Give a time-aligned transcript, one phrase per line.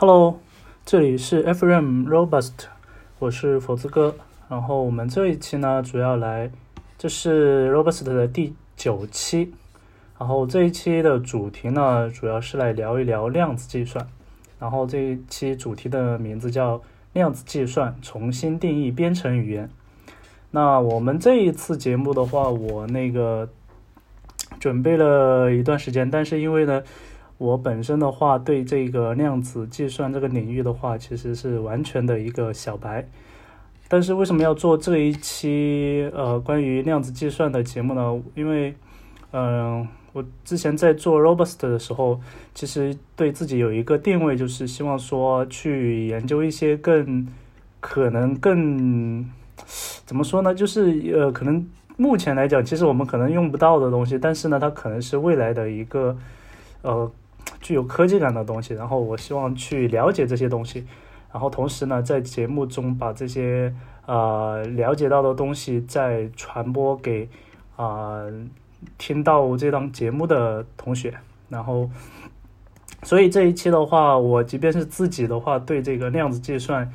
[0.00, 0.40] Hello，
[0.86, 2.52] 这里是 FM Robust，
[3.18, 4.14] 我是佛子哥。
[4.48, 6.50] 然后我们这一期呢，主要来，
[6.96, 9.52] 这是 Robust 的第九期。
[10.18, 14.06] 然后这一期的主题呢，主要是来聊一聊量子计算。
[14.58, 16.80] 然后这一期主题的名字叫
[17.12, 19.68] “量子计算重新定义编程语言”。
[20.52, 23.50] 那我们这一次节目的话，我那个
[24.58, 26.82] 准备了一段时间，但是因为呢。
[27.40, 33.08] 我本身的话，对这个量子计算这个领域的话，其实是完全的一个小白。
[33.88, 38.22] 但是为什么要做这一期呃关于量子计算的节目呢？
[38.34, 38.74] 因为，
[39.32, 42.20] 嗯，我之前在做 Robust 的时候，
[42.54, 47.26] 其实对自己有一个定位，就是希望说去研究一些更
[47.80, 49.24] 可能更
[50.04, 50.54] 怎么说呢？
[50.54, 51.66] 就是呃，可能
[51.96, 56.14] 目前来讲，其实我们可能用不到的东西，但是呢，它可能是未来的一个
[56.82, 57.10] 呃。
[57.60, 60.86] 具有科技感的东西，然后我希望去了解这些东西，
[61.32, 63.72] 然后同时呢，在节目中把这些
[64.06, 67.28] 呃了解到的东西再传播给
[67.76, 68.24] 啊
[68.96, 71.14] 听到这档节目的同学，
[71.50, 71.90] 然后，
[73.02, 76.90] 所以这一期的话，我即便是自己的话，对这个量子计算，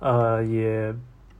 [0.00, 0.92] 呃，也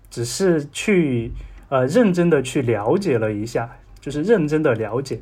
[0.09, 1.33] 只是去
[1.69, 3.69] 呃认真的去了解了一下，
[4.01, 5.21] 就是认真的了解。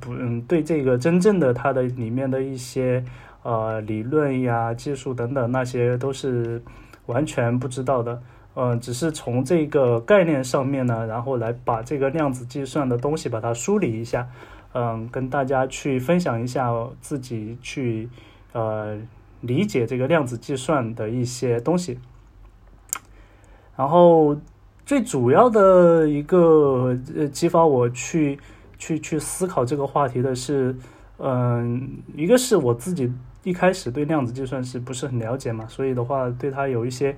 [0.00, 3.04] 不，嗯，对这个真正的它的里面的一些
[3.42, 6.62] 呃理论呀、技术等等那些都是
[7.06, 8.22] 完全不知道的，
[8.54, 14.28] 嗯，只是从这个概念上面呢，然后来把这个量子计算的东西把它梳理一下，
[14.74, 18.08] 嗯，跟大家去分享一下自己去
[18.52, 18.98] 呃
[19.40, 21.98] 理解这个量子计算的一些东西，
[23.76, 24.36] 然后
[24.84, 28.38] 最主要的一个呃激发我去。
[28.80, 30.74] 去去思考这个话题的是，
[31.18, 37.14] 嗯，一个是我自己一开始对量子计算是不是很了解嘛，所以的话对它有一些，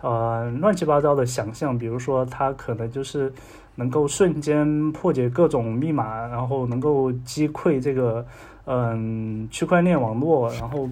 [0.00, 3.30] 呃，乱七八糟的想象，比如说它可能就是
[3.74, 8.26] 能够瞬间破解各种密码，然后能够击溃这个，
[8.64, 10.88] 嗯，区块链网络，然后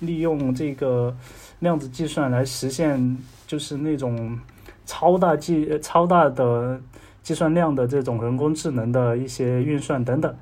[0.00, 1.16] 利用这个
[1.60, 3.16] 量子计算来实现
[3.46, 4.38] 就是那种
[4.84, 6.78] 超大计超大的。
[7.22, 10.34] 计算量的这种人工智能的一些运算等等，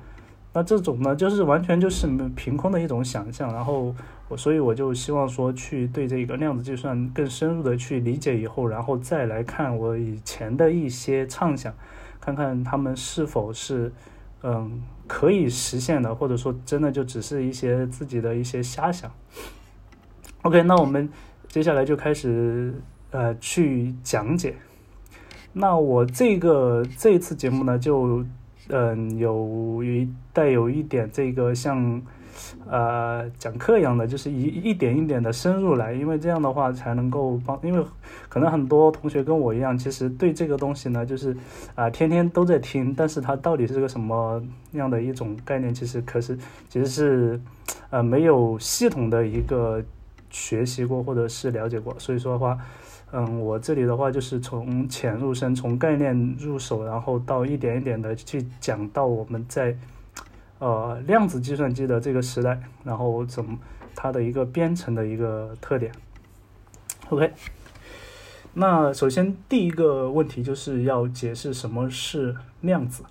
[0.53, 3.53] 那这种呢，就是完全就是凭空的一种想象。
[3.53, 3.93] 然后
[4.27, 11.73] 我，所以我就希望说，去对这个量子计算更深入的去理解以后，然后再来看我以前的一些畅想，
[12.19, 13.91] 看看他们是否是
[14.41, 19.11] 嗯可以实现的，或者说真的就只是一些自己的一些瞎想。
[20.43, 21.09] OK，那我们
[21.49, 22.73] 接下来就开始
[23.11, 24.55] 呃去讲解。
[25.51, 28.23] 那我这个这一次节目呢，就
[28.69, 32.01] 嗯有一带有一点这个像
[32.69, 37.83] 呃讲课一样的，就是一一点一点的深入来，因为这样的话才能够帮，因为
[38.29, 41.35] 可能很多同学跟我一样，其实对这个东西呢，就是
[41.73, 44.41] 啊天天都在听，但是它到底是个什么
[44.73, 46.37] 样的一种概念，其实可是
[46.69, 47.41] 其实是
[47.89, 49.83] 呃没有系统的一个
[50.29, 52.55] 学习过或者是了解过，所以说的话。
[53.11, 59.75] 嗯，我这里的话就是从浅入深，从概念入手，然后到一点一点的去讲到我们在
[60.59, 63.57] 呃量子计算机的这个时代，然后怎么
[63.95, 65.91] 它的一个编程的一个特点。
[67.09, 67.33] OK，
[68.53, 73.03] 那首先第一个问题就是要解释什么是量子。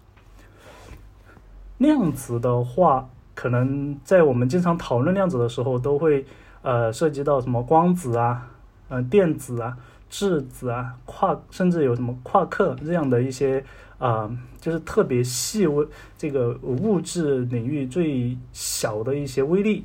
[1.78, 6.25] 量子的话，可能在我们经常讨论量子的时候，都会
[6.62, 8.50] 呃涉及到什么光子啊。
[8.91, 9.76] 呃，电子啊，
[10.08, 13.64] 质子啊，夸甚至有什么夸克这样的一些
[13.98, 14.30] 啊，
[14.60, 15.86] 就是特别细微
[16.16, 19.84] 这个物质领域最小的一些微粒。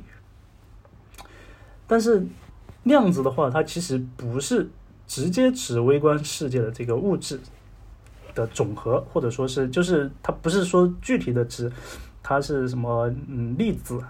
[1.86, 2.26] 但是
[2.84, 4.68] 量子的话，它其实不是
[5.06, 7.38] 直接指微观世界的这个物质
[8.34, 11.70] 的总和，或者说是就是它不是说具体的指
[12.22, 14.00] 它是什么嗯粒子。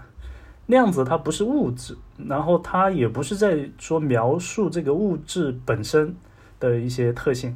[0.67, 1.95] 量子它不是物质，
[2.27, 6.15] 然后它也不是在说描述这个物质本身
[6.59, 7.55] 的一些特性，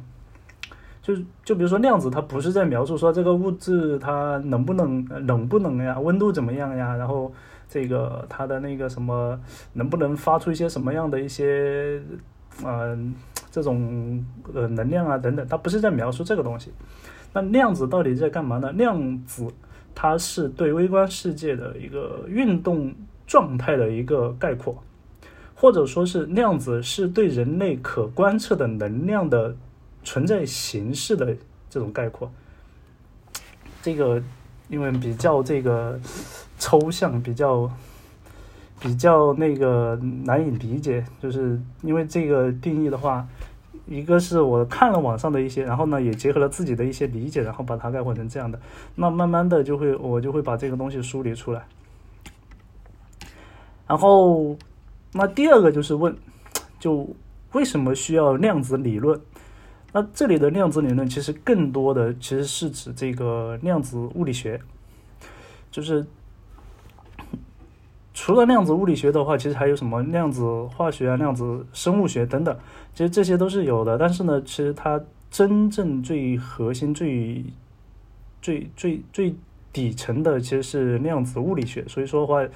[1.02, 1.14] 就
[1.44, 7.32] 就比如说量子它不是在描述说这个物质它能不能冷不冷呀，温度怎么样呀，然后
[7.68, 9.36] 这个它的那个什么
[9.72, 12.00] 能不能发出一些什么样的一些
[12.64, 13.12] 嗯
[13.50, 14.24] 这种
[14.54, 16.72] 呃能量啊等等，它不是在描述这个东西。
[17.32, 18.70] 那量子到底在干嘛呢？
[18.70, 19.48] 量子。
[19.94, 22.94] 它是对微观世界的一个运动
[23.26, 24.82] 状态的一个概括，
[25.54, 29.54] 或者说是量子是对人类可观测的能量的
[30.02, 31.36] 存在形式的
[31.68, 32.30] 这种概括。
[33.82, 34.22] 这个
[34.68, 35.98] 因为比较这个
[36.58, 37.70] 抽象，比较
[38.78, 39.94] 比较那个
[40.24, 43.26] 难以理解，就是因为这个定义的话，
[43.90, 48.58] 一个是我看了网上的一些，然后呢也结合了自己的一些理解，然后把它概括成这样的，
[48.94, 51.66] 那慢慢的就会我就会把这个东西梳理出来。
[53.88, 54.56] 然后，
[55.12, 56.16] 那第二个就是问，
[56.78, 57.08] 就
[57.52, 59.20] 为什么需要量子理论？
[59.92, 64.60] 那这里的量子理论其实更多的其实是指这个量子物理学，
[65.70, 66.06] 就是。
[68.22, 72.54] 除了量子物理学的话，其实还有什么量子化学啊、量子生物学等等，
[72.92, 73.96] 其实这些都是有的。
[73.96, 75.00] 但是呢，其实它
[75.30, 77.42] 真正最核心、最
[78.42, 79.34] 最最最
[79.72, 81.82] 底层的其实是量子物理学。
[81.88, 82.46] 所以说的话，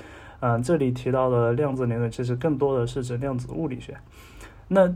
[0.41, 3.97] 嗯，这里提到的量子理论，其实更多的是指量子物理学。
[4.69, 4.95] 那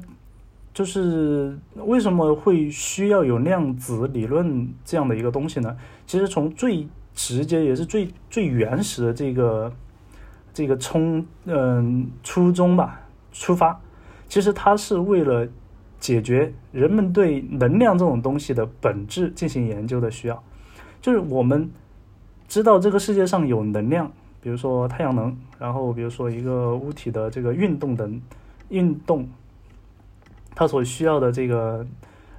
[0.74, 5.74] 就是为什么会需要有量子理论这样的一个东西呢？
[6.06, 9.72] 其实从最直接也是最最原始的这个。
[10.58, 13.00] 这个冲嗯初衷吧，
[13.30, 13.80] 出发，
[14.28, 15.46] 其实它是为了
[16.00, 20.42] 解决人们对能量这种东西的本质进行研究的需要。
[21.00, 21.70] 就是我们
[22.48, 24.10] 知道这个世界上有能量，
[24.42, 28.10] 比如说太阳能，然后比如说一个物体的这个运动的
[28.68, 29.28] 运动，
[30.56, 31.86] 它所需要的这个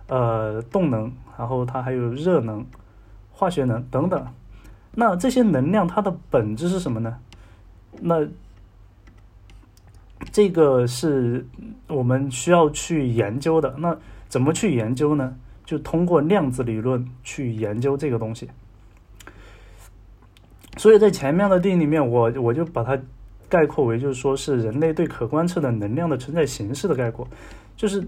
[0.08, 2.66] 呃动能，然后它还有热能、
[3.32, 4.28] 化学能等等。
[4.92, 7.18] 那这些能量它的本质是什么呢？
[8.00, 8.28] 那
[10.32, 11.48] 这个是
[11.88, 13.76] 我们需要去研究的。
[13.78, 13.98] 那
[14.28, 15.36] 怎么去研究呢？
[15.66, 18.50] 就通过量子理论去研究这个东西。
[20.78, 23.00] 所以在前面的定义里面，我我就把它
[23.48, 27.28] 概括为，就是说是人类对可观测的能量的存在形式的概括。
[27.78, 28.04] 就是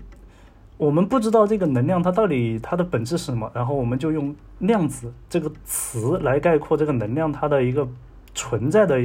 [0.77, 7.87] 我们不知道这个能量它到底它的本质是什么，然后我们就用量子这个词来概括这个能量它的一个
[8.33, 8.99] 存在的。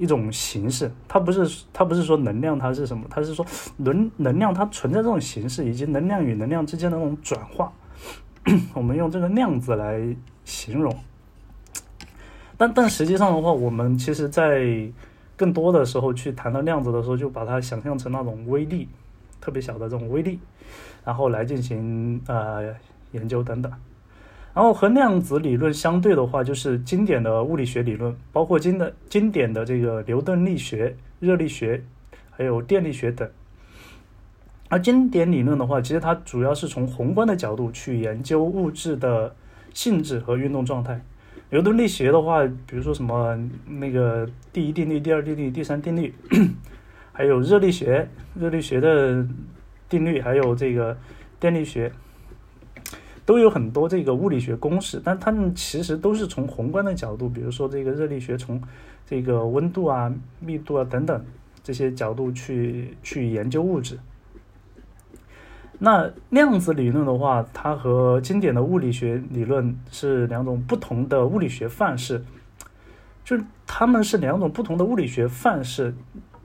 [0.00, 3.44] 一种形式，它不是它不是说能量它是什么，它是说
[3.76, 7.70] 能能量它存在这种形式，以及能量与能量之间的那种转化，
[8.72, 10.00] 我们用这个量子来
[10.46, 10.96] 形容。
[12.56, 14.90] 但但实际上的话，我们其实在
[15.36, 18.88] 更多的时候去谈到量子的时候，就把它想象成那种微粒，
[19.38, 20.38] 特别小的这种微粒，
[21.04, 22.74] 然后来进行呃
[23.12, 23.70] 研究等等。
[24.52, 31.82] 然后和量子理论相对的话，就是经典的物理学理论，包括经的经典的这个牛顿力学、热力学，
[32.30, 33.28] 还有电力学等。
[34.68, 39.34] 而经典理论的话，其实它主要是从宏观的角度去研究物质的
[39.72, 41.00] 性质和运动状态。
[41.50, 43.36] 牛顿力学的话，比如说什么
[43.66, 46.14] 那个第一定律、第二定律、第三定律，
[47.12, 49.26] 还有热力学、热力学的
[49.88, 50.96] 定律，还有这个
[51.38, 51.92] 电力学。
[53.30, 58.60] 都有很多这个物理学公式，但它们其实都是从宏观的角度，比如说这个热力学从
[59.06, 61.24] 这个温度啊、密度啊等等
[61.62, 64.00] 这些角度去去研究物质。
[65.78, 72.24] 那量子理论的话，它和经典的物理学理论是两种不同的物理学范式，
[73.24, 75.94] 就是它们是两种不同的物理学范式。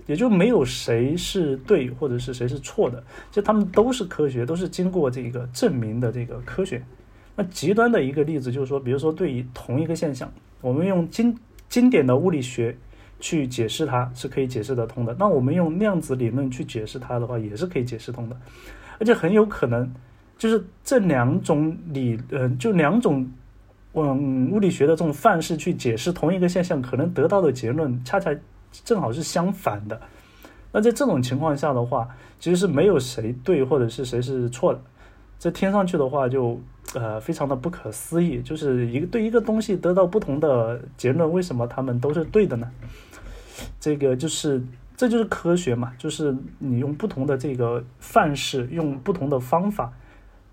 [0.08, 6.84] 也就没有谁是对或者是谁是错的，就他们都是科学，都是经过这个证明的这个科学。
[7.36, 10.32] 那极端的一个例子就是说，比如说对于同一个现象，
[10.62, 11.36] 我们用经
[11.68, 12.78] 经典的物理学
[13.20, 18.38] 去解释它是可以解释得通的，那我们用量子理论去解释它的话也是可以解释通的，
[19.00, 19.92] 而且很有可能
[20.38, 23.28] 就是这两种理，嗯，就两种
[23.94, 28.32] 嗯物理学的这种范式去解释同一个现象，可能得到的结论恰恰。
[28.84, 30.02] 正好是相反的，
[30.72, 34.82] 那在这种情况下的话，其实是没有谁对或者是谁是错的，
[35.40, 36.60] 这听上去的话就
[36.94, 42.70] 呃非常的不可思议，就是一个对一个东西得到不同的结论，为什么他们都是对的呢？
[43.80, 44.62] 这个就是
[44.98, 49.94] 这就是科学嘛，就是你用不同的这个范式，用不同的方法，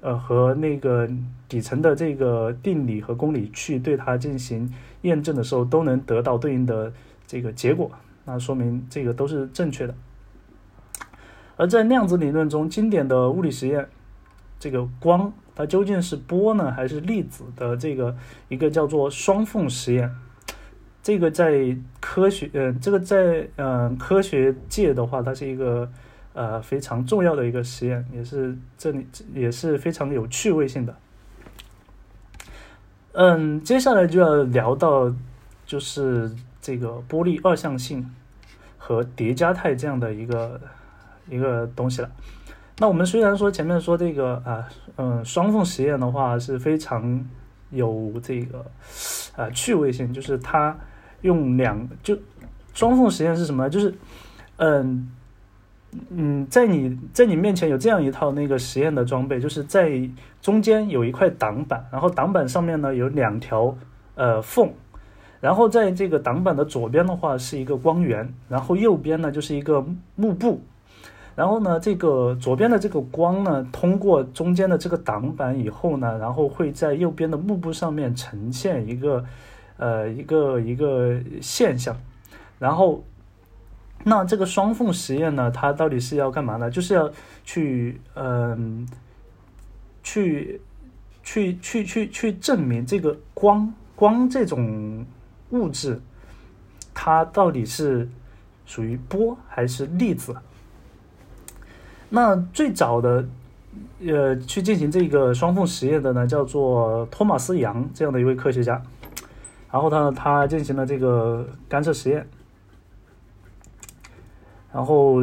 [0.00, 1.08] 呃和那个
[1.48, 6.92] 底层的这个定理和公理去对它进行验证的时候，都能得到对应的
[7.26, 7.90] 这个结果。
[8.24, 9.94] 那说明这个都是正确的。
[11.56, 13.88] 而在量子理论中，经典的物理实验，
[14.58, 18.16] 这个光它究竟是波呢，还是粒子的这个
[18.48, 20.10] 一个叫做双缝实验，
[21.02, 25.88] 这个在科学，呃，这个在嗯科学界的话，它是一个
[26.32, 30.96] 呃非常重要的一个实验，也是这里也是非常有趣味性的。
[33.12, 35.14] 嗯，接下来就要聊到
[35.66, 36.30] 就是。
[36.62, 38.10] 这个波粒二象性
[38.78, 40.58] 和叠加态这样的一个
[41.28, 42.10] 一个东西了。
[42.78, 44.66] 那我们虽然说前面说这个啊，
[44.96, 47.22] 嗯，双缝实验的话是非常
[47.70, 48.64] 有这个
[49.36, 50.74] 啊趣味性，就是它
[51.20, 52.18] 用两就
[52.72, 53.70] 双缝实验是什么呢？
[53.70, 53.94] 就是，
[54.56, 55.12] 嗯
[56.08, 60.08] 嗯，在你在你面前有这样一套那个实验的装备，就是在
[60.40, 63.76] 中间有一块挡板，然后挡板上面呢有两条
[64.14, 64.72] 呃缝，
[65.42, 69.84] 然后在这个挡板的左边的话是一个光源，然后右边呢就是一个
[70.14, 70.62] 幕布。
[71.34, 79.24] 然后呢，这个左边的这个光呢，通过中间的这个挡板以后呢，然后会在右边的幕布上面呈现一个，
[79.78, 81.96] 呃，一个一个现象。
[82.58, 83.02] 然后，
[84.04, 86.70] 那这个双缝实验呢，它到底是要干嘛呢？
[86.70, 87.10] 就是要
[87.44, 88.86] 去，嗯，
[90.02, 90.60] 去，
[91.24, 95.06] 去，去，去，去证明这个光光这种
[95.52, 96.00] 物质，
[96.92, 98.08] 它到底是
[98.66, 100.34] 属于波还是粒子？
[102.10, 103.26] 那最早的，
[104.06, 108.82] 呃，去进行这个双缝实验的呢，叫做托马斯杨这样的一位科学家，
[109.70, 112.26] 然后他他进行了这个干涉实验，
[114.72, 115.22] 然后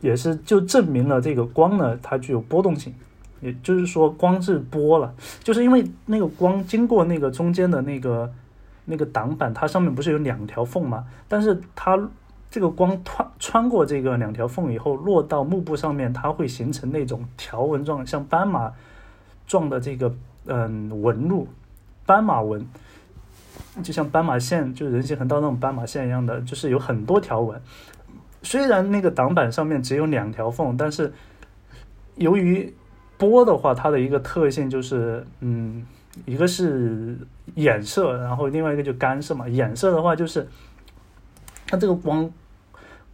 [0.00, 2.92] 也是就证明了这个光呢，它具有波动性，
[3.40, 8.32] 也就是说光是波了，就是因为那个光经过那个中间的那个
[8.84, 11.04] 那个挡板，它上面不是有两条缝吗？
[11.28, 12.08] 但是它。
[12.54, 18.70] 这个光穿穿过这个两条缝以后，落到幕布上面，它会形成那种条纹状，像斑马
[19.46, 21.48] 状的这个嗯纹路，
[22.04, 22.62] 斑马纹，
[23.82, 27.58] 就像斑马线，就人行横道那种斑马线一样的，就是有很多条纹。
[28.42, 31.10] 虽然那个挡板上面只有两条缝，但是
[32.16, 32.70] 由于
[33.16, 35.86] 波的话，它的一个特性就是，嗯，
[36.26, 37.16] 一个是
[37.56, 39.46] 衍射，然后另外一个就干涉嘛。
[39.46, 40.46] 衍射的话就是，
[41.66, 42.30] 它这个光。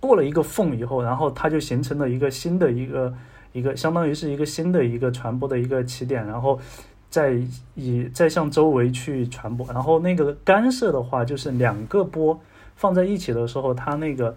[0.01, 3.13] 过了一个缝以后，然后它就形成了一个新的一个
[3.53, 6.57] 一个，相当于是一个新的一个传播的一个起点，然后
[7.11, 7.37] 再
[7.75, 9.67] 以再向周围去传播。
[9.73, 12.41] 然后那个干涉的话，就是两个波
[12.77, 14.37] 放在一起的时候，它那个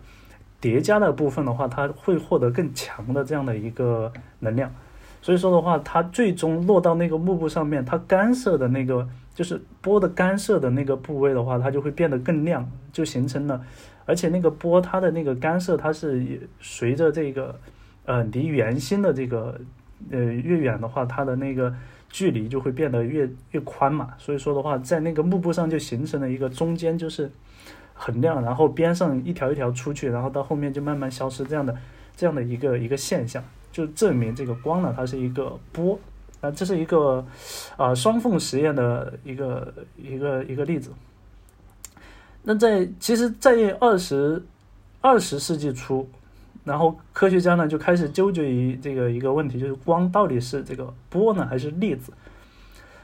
[0.60, 4.74] 叠加的部分的话，它会获得更强的这样的一个能量。
[5.22, 13.64] 所以说的话，它最终落到那个幕布上面，它干涉的那个就是波的干涉的那个部位的话，它就会变得更亮，就形成了。
[14.06, 17.58] 而且那个波，它的那个干涉，它是随着这个，
[18.06, 19.62] 呃，离圆心的这个，
[20.10, 21.74] 呃，越远的话，它的那个
[22.10, 24.10] 距离就会变得越越宽嘛。
[24.18, 27.32] 所以说的话，在那个幕布上就形成了一个中间就是
[27.94, 31.78] 很亮，然后边上一条一条出去，然后到后面就慢慢消失这样的
[32.16, 36.00] 这样的一个一个现象，就证明这个光呢，它是一个波。
[36.42, 37.24] 啊，这是一个
[37.78, 40.90] 啊双缝实验的一个一个一个例子。
[42.42, 44.44] 那在其实，在二十
[45.02, 46.10] 二十世纪初，
[46.64, 52.12] 然后科学家呢就开始纠结于这个一个问题，就是光到底是这个波呢还是粒子？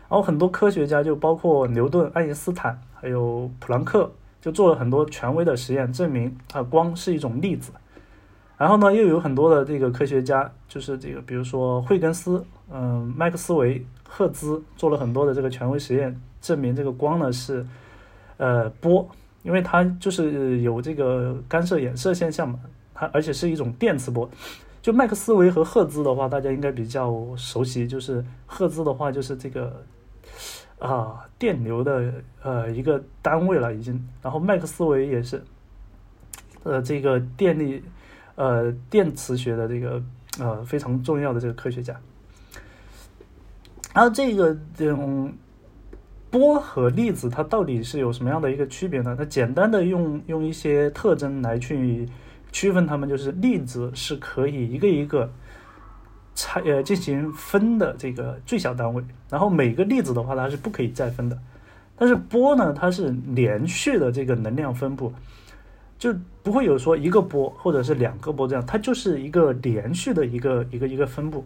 [0.09, 7.71] 然后很多科学家就包括牛顿、爱因斯坦还有普朗克，就做了很多权威的实验，证明啊光是一种粒子。
[8.57, 17.65] 然后呢，又有很多的这个科学家，就是这个比如说惠更斯、嗯麦克斯韦、赫兹，做了很多的这个权威实验，证明这个光呢是
[18.37, 19.07] 呃波。
[19.43, 22.59] 因为它就是有这个干涉衍射现象嘛，
[22.93, 24.29] 它而且是一种电磁波。
[24.81, 27.87] 就麦克斯韦和赫兹的话，大家应该比较熟悉。
[27.87, 29.81] 就是赫兹的话，就是这个
[30.79, 34.05] 啊电流的呃一个单位了已经。
[34.21, 35.41] 然后麦克斯韦也是，
[36.63, 37.81] 呃这个电力
[38.37, 40.01] 呃电磁学的这个
[40.39, 41.93] 呃非常重要的这个科学家。
[43.93, 45.31] 然后这个这种。
[46.29, 49.15] 波和粒子它到底是有什么样的一个区别呢？
[49.17, 52.05] 那简单的用用一些特征来去
[52.51, 55.31] 区分它们，就是粒子是可以一个一个
[56.35, 61.39] 拆呃进行分的这个最小单位，然后每个粒子的话它是不可以再分的。
[61.95, 65.13] 但是波呢，它是连续的这个能量分布，
[65.97, 66.13] 就
[66.43, 71.45] 不会有说一个波或者是两个波这样，它就是一个连续的一个一个一个分布。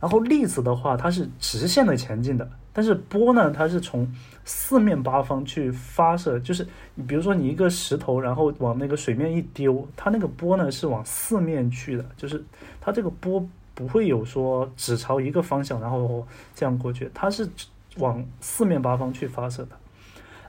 [0.00, 2.46] 然后粒子的话，它是直线的前进的。
[2.74, 4.06] 但是波呢，它是从
[4.44, 12.44] 四面八方去发射，就是你比如说你一个石头，然后往那个水面一丢，它那个波呢是往四面去的，就是
[12.80, 17.48] 它这个波不会有说只朝一个方向，然后这样过去，它是
[17.96, 19.70] 往四面八方去发射的。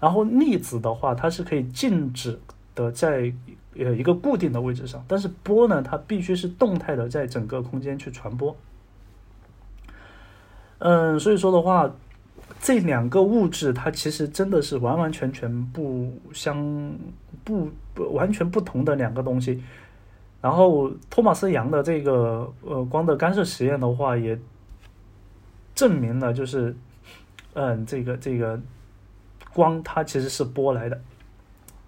[0.02, 2.38] 然后粒子的话，它是可以静止
[2.76, 3.34] 的在
[3.78, 8.56] 呃一个固定的位置上，但是波呢，它必须是动态的，在整个空间去传播。
[10.78, 11.90] 嗯，所以说的话。
[12.62, 16.96] 这两个物质，它其实真的是完完全全不相
[17.44, 19.62] 不不完全不同的两个东西。
[20.42, 24.40] 然后托马斯杨的这个呃光的干涉实验的话，也
[25.76, 26.76] 证明了就是，
[27.54, 28.60] 嗯，这个这个
[29.54, 31.00] 光它其实是波来的。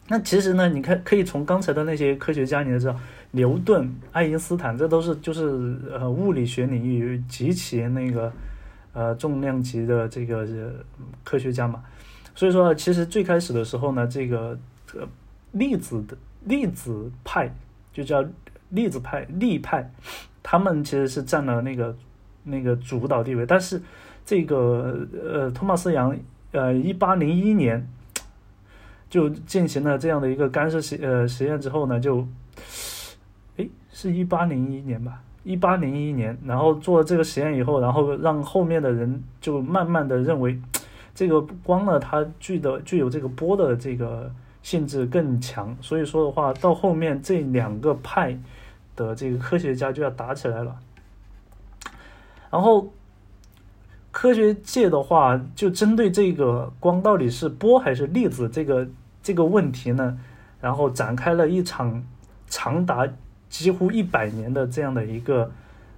[0.09, 2.95] 那其实呢，你看可以从刚才的那些科学家，你知道
[3.31, 8.31] 牛顿、爱因斯坦，这都是就是呃物理学领域极其那个
[8.93, 10.47] 呃重量级的这个
[11.25, 11.83] 科学家嘛。
[12.33, 14.57] 所以说，其实最开始的时候呢，这个
[14.95, 15.05] 呃
[15.51, 17.53] 粒子的粒子派
[17.91, 18.23] 就叫
[18.69, 19.91] 粒子派力派，
[20.41, 21.93] 他们其实是占了那个
[22.43, 23.45] 那个主导地位。
[23.45, 23.81] 但是
[24.25, 26.17] 这个呃托马斯杨
[26.53, 27.85] 呃一八零一年。
[29.09, 32.27] 就进行了这样的一个干涉实呃实验之后呢，就，
[33.55, 40.59] 诶，是一八零一年吧，一八零一年，然后做了这个实验以后，然后让后面的人就慢慢的认为，
[41.15, 48.37] 这个光呢，它具的具有这个波的这个性质更强，所以说的话，到后面这两个派
[48.95, 50.75] 的这个科学家就要打起来了，
[52.49, 52.91] 然后。
[54.17, 58.87] 科学界的话，就针对这个光到底是波还是粒子这个
[59.21, 60.17] 这个问题呢，
[60.59, 62.03] 然后展开了一场
[62.47, 63.07] 长达
[63.47, 65.51] 几乎一百年的这样的一个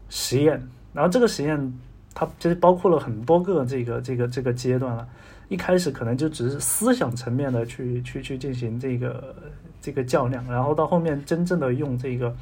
[0.09, 0.61] 实验。
[0.91, 1.73] 然后这个实验
[2.13, 5.07] 它其实包括了很多个这个这个这个阶段了。
[5.47, 9.33] 一开始可能就只是思想层面的去去去进行这个
[9.79, 12.35] 这个较量，然后到后面真正的用这个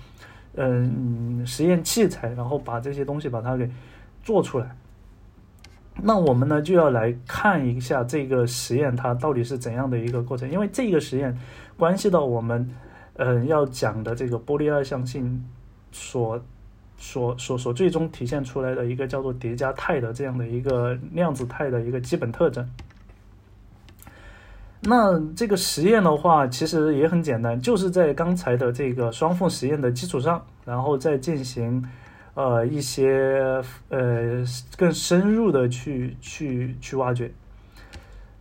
[0.55, 3.69] 嗯实验器材，然后把这些东西把它给
[4.24, 4.75] 做出来。
[6.04, 11.36] 那我们呢就要来看一下这个实验它到底是怎样的一个过程，因为这个实验
[11.75, 12.70] 关系到我们，
[13.16, 15.44] 嗯，要讲的这个波粒二象性
[15.92, 16.39] 所
[16.98, 22.70] 所所所最终体现出来的一个叫做叠加态的这样的一个量子态的一个基本特征。
[24.82, 31.84] 那这个实验的话，其实也很简单，就是在刚才的这个双缝实验的基础上，然后再进行。
[32.38, 34.44] 呃，一些呃
[34.77, 37.32] 更深入的去去去挖掘，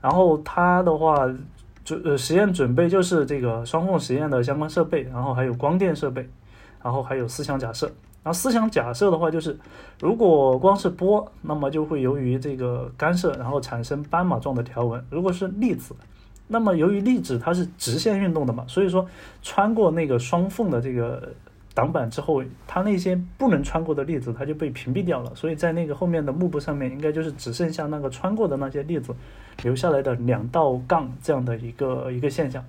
[0.03, 1.27] 然后它的话
[1.83, 6.29] 准呃实验准备就是这个双缝实验的相关设备，然后还有光电设备，
[6.83, 7.87] 然后还有思想假设。
[8.23, 9.59] 然后思想假设的话就是，
[9.99, 15.97] 如果光是波，那么就会由于这个干涉，然后产生斑马状的条纹；如果是粒子，
[16.49, 19.09] 那么由于粒子它是直线运动的嘛，所以说
[19.41, 21.33] 穿过那个双缝的这个。
[21.77, 25.31] 挡板之后，它那些不能穿过的粒子，它就被屏蔽掉了。
[25.35, 29.15] 所以在那个后面的幕布上面，应该就是只剩下那个穿过的那些粒子
[29.63, 32.65] 留下来的两道杠这样的一个一个现象。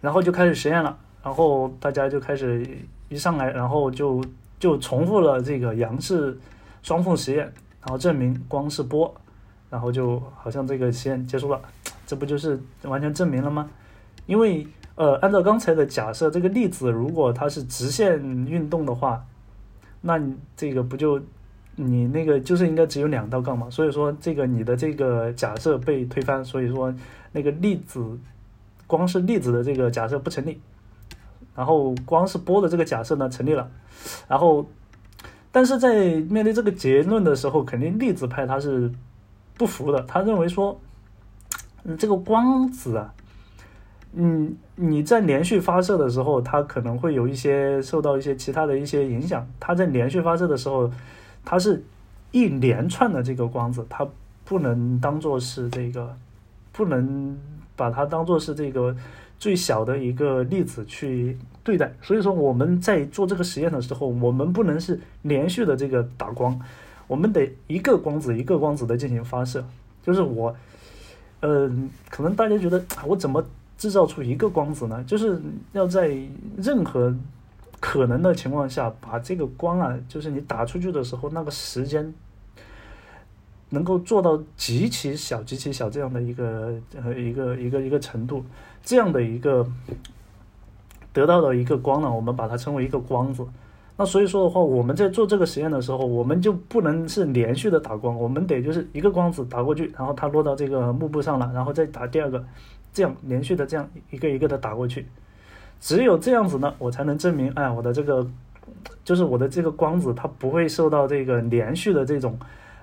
[0.00, 2.64] 然后就开始实验了，然后大家就开始
[3.08, 4.24] 一上来，然后就
[4.60, 6.38] 就重复了这个杨氏
[6.84, 7.44] 双缝实验，
[7.80, 9.12] 然后证明光是波，
[9.68, 11.60] 然后就好像这个实验结束了，
[12.06, 13.68] 这不就是完全证明了吗？
[14.26, 14.64] 因为。
[14.98, 19.24] 呃，按照刚才的假设，这个粒子如果它是直线运动的话，
[20.00, 21.20] 那你这个不就
[21.76, 23.70] 你那个就是应该只有两道杠嘛？
[23.70, 26.92] 所以说这个你的这个假设被推翻，所以说
[27.30, 28.18] 那个粒子
[28.88, 30.60] 光是粒子的这个假设不成立，
[31.54, 33.70] 然后光是波的这个假设呢成立了，
[34.26, 34.68] 然后
[35.52, 38.90] 但是在面对这个结论的时候，肯定粒子派他是
[39.56, 40.80] 不服的，他认为说，
[41.96, 43.14] 这个光子啊。
[44.14, 49.46] 嗯，你在连续发射的时候，它可能会有一些受到一些其他的一些影响。
[49.60, 50.90] 它在连续发射的时候，
[51.44, 51.84] 它是
[52.32, 54.08] 一连串的这个光子，它
[54.46, 56.16] 不能当做是这个，
[56.72, 57.36] 不能
[57.76, 58.96] 把它当做是这个
[59.38, 61.92] 最小的一个粒子去对待。
[62.00, 66.58] 所以说，我们在做这个实验的时候，我们不能是连续的这个打光，
[67.06, 69.62] 我们得一个光子一个光子的进行发射。
[70.02, 70.56] 就是我，
[71.40, 71.70] 呃，
[72.08, 73.44] 可能大家觉得我怎么？
[73.78, 75.40] 制造出一个光子呢，就是
[75.72, 76.14] 要在
[76.56, 77.14] 任何
[77.78, 82.12] 可能的情况下，把这个光啊，就是你打出去的时候，那个时间
[83.70, 88.44] 能够做到极其小、极其小这样的一个呃一个一个一个程度，
[88.82, 89.64] 这样的一个
[91.12, 93.46] 得到的一个光呢，我们把它称为一个光子。
[93.96, 102.44] 那所以说的话，我们在做这个实验的时候，我们就不能是连续的打光，我们得就是一个光子打过去，然后它落到这个幕布上了，然后再打第二个。
[102.98, 105.06] 这样连续的这样一个一个的打过去，
[105.78, 108.28] 只有这样子呢，我才能证明，哎，我的这个
[109.04, 112.36] 就是我的这个光子，它不会受到这个连续的这种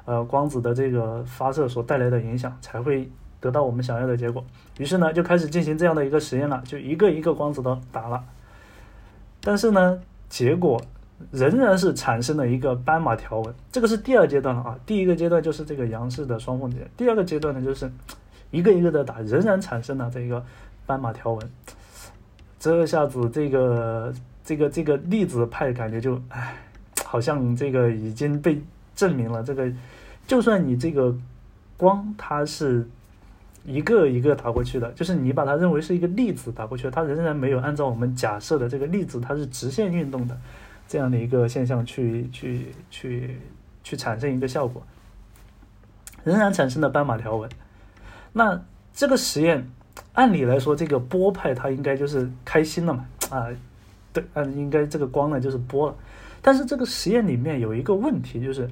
[0.06, 4.42] 呃光子的这个发射所带来的影响，才会得到我们想要的结果。
[4.78, 8.24] 于是呢，就开始进行这样的一个实验了，就一个一个光子都打了，
[9.42, 10.00] 但是呢，
[10.30, 10.82] 结果
[11.32, 13.54] 仍然是产生了一个斑马条纹。
[13.70, 17.92] 这个是第二阶段了啊，第一个阶段就是这个杨氏的双缝结，第二个阶段呢就是。
[18.52, 20.44] 一个一个的打，仍然产生了这个
[20.86, 21.50] 斑马条纹。
[22.60, 26.56] 这下子，这个这个这个粒子派感觉就，唉，
[27.04, 28.60] 好像这个已经被
[28.96, 29.44] 证明了。
[29.44, 29.72] 这个，
[30.26, 31.16] 就算你这个
[31.78, 32.88] 光它是
[33.66, 40.36] 一个一个打过去的，就是你把它认为是一个粒子打过去，它仍然没有按照我们假设的这个粒子它是直线运动的
[40.88, 43.38] 这样的一个现象去去去
[43.84, 44.82] 去产生一个效果，
[46.24, 47.48] 仍然产生了斑马条纹。
[48.38, 48.62] 那
[48.94, 49.66] 这个实验
[50.12, 53.06] 按理来说，这个波派它应该就是开心了嘛？
[53.30, 53.48] 啊，
[54.12, 55.96] 对，按应该这个光呢就是波了。
[56.42, 58.70] 但是这个实验里面有一个问题，就是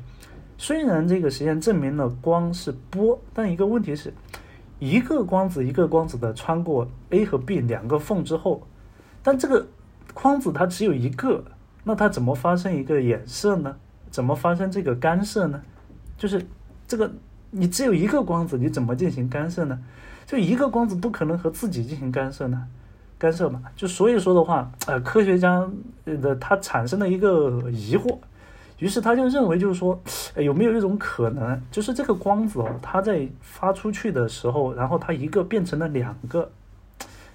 [0.57, 4.13] 虽然这个实验证明了光是波，但一个问题是。
[4.79, 8.67] 一个光子一个光子的穿过 A 和 B 两个缝之后，
[9.21, 9.65] 但这个
[10.13, 11.41] 光子它只有一个，
[11.85, 13.77] 那它怎么发生一个衍射呢？
[14.11, 15.61] 怎么发生这个干涉呢？
[16.17, 16.45] 就是
[16.85, 17.09] 这个
[17.55, 19.79] 你只有一个光子，你怎么进行干涉呢？
[20.25, 22.65] 就一个光子不可能和自己进行干涉呢？
[23.19, 25.69] 干涉嘛，就所以说的话，呃，科学家
[26.03, 28.17] 的他产生了一个疑惑。
[28.79, 29.97] 于是他就认为，就是说，
[30.35, 36.49] 有没有一种可能，就是这个光子哦，它在发出去的时候，然后它一个变成了两个，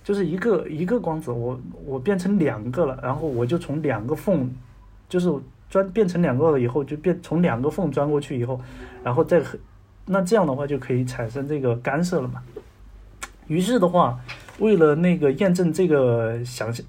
[0.04, 4.50] 就是一个一个光子，我我变成两个了，然后我就从两个缝，
[5.08, 5.32] 就是
[5.70, 8.60] 钻变成两个了以后，就变从两个缝钻过去以后，
[9.02, 9.40] 然后再
[10.08, 12.42] 那这样的话就可以产生这个干涉了嘛。
[13.46, 14.18] 于是的话，
[14.58, 16.84] 为了那个验证这个想象，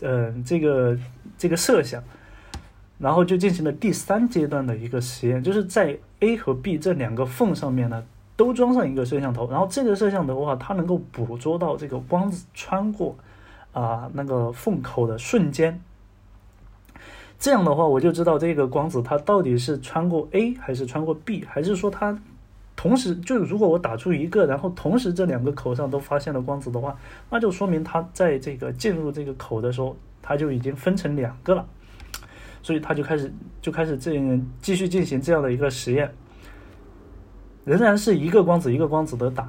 [0.00, 0.96] 呃，这个
[1.36, 2.02] 这个设想。
[2.98, 8.04] 然后就进行了第三阶段的一个实验，就是在 A 和 B 这两个缝上面呢，
[8.36, 13.16] 都装上一个摄像头，然后这个摄像头的话，它能够捕捉到这个光子穿过
[13.72, 15.80] 啊那个缝口的瞬间。
[17.38, 22.18] 这样的话，我就知道这个光子它到底是穿过 A 还是穿过 B，还是说它
[22.80, 26.96] 同时就是如果我打出一个，然后同时这两个口上都发现了光子的话，
[27.28, 31.66] 那就说明它在这个进入这个口的时候，它就已经分成两个了。
[32.62, 36.10] 所以他就开始就开始这样继续进行这样的一个实验，
[37.66, 39.46] 仍然是一个光子一个光子的打，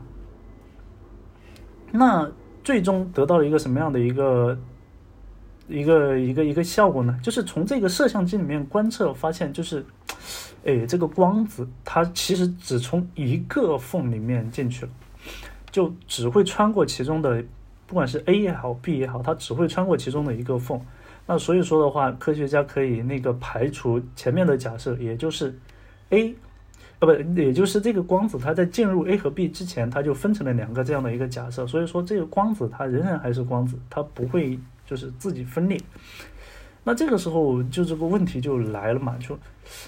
[1.91, 2.30] 那
[2.65, 4.58] 最终得到了一个什么样的一个
[5.70, 7.17] 一个一个一个效果呢？
[7.24, 9.86] 就是从这个摄像机里面观测发现，就是，
[10.63, 14.91] 哎，这个光子它其实只从一个缝里面进去了，
[15.71, 17.43] 就只会穿过其中的，
[17.88, 20.80] 不管是 A 也好 B 也好，它只会穿过其中的一个缝。
[21.26, 25.58] 那所以说的话，科学家可以那个排除前面的假设，也就是
[26.10, 26.36] A，
[27.00, 31.65] 呃不，也就是这个光子它在进入 A 和 B 之前，它就分成了两个这样的一个假设。
[31.65, 35.80] 所以说这个光子它仍然还是光子，它不会就是自己分裂。
[36.84, 39.38] 那这个时候就这个问题就来了嘛，就，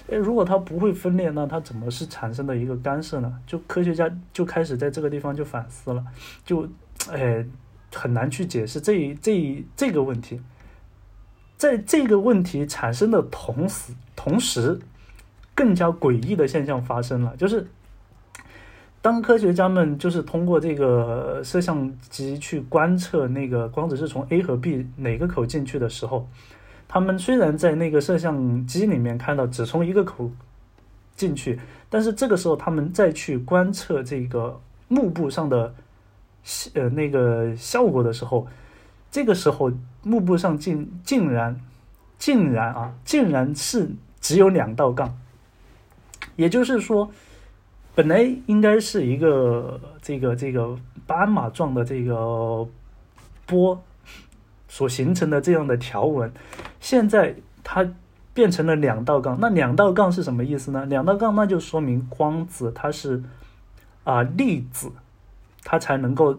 [0.08, 3.36] 哎，如果它不会分裂，那它怎么是产生的一个干涉呢？
[3.46, 6.04] 就科学家就开始在这个地方就反思了，
[6.44, 6.68] 就，
[7.10, 7.44] 哎，
[7.92, 10.40] 很难去解释这这这个问题。
[11.56, 14.78] 在这个问题产生的同时，同时，
[15.54, 17.66] 更加诡异的现象发生了，就是
[19.00, 26.28] 当科学家们就是通过这个摄像机去观测那个光子是从 A 和 B 哪个口进去的时候，
[26.94, 30.30] 他们虽然在那个摄像机里面看到只从一个口
[31.16, 31.58] 进去，
[31.90, 35.74] 但是这个时候他们再去观测这个幕布上的
[36.74, 38.46] 呃那个效果的时候。
[39.10, 41.60] 这个时候，幕布上竟竟然，
[42.16, 45.18] 竟然啊，竟然是只有两道杠。
[46.36, 47.10] 也就是说，
[47.96, 50.76] 本来应该是一个这个这个
[51.08, 52.64] 斑马状的这个
[53.46, 53.80] 波
[54.68, 56.32] 所形成的这样的条纹，
[56.84, 57.94] 现在它
[58.34, 59.38] 变成了两道杠。
[59.40, 60.84] 那两道杠是什么意思呢？
[60.84, 63.22] 两道杠那就说明光子它是
[64.04, 64.92] 啊粒子，
[65.64, 66.38] 它才能够。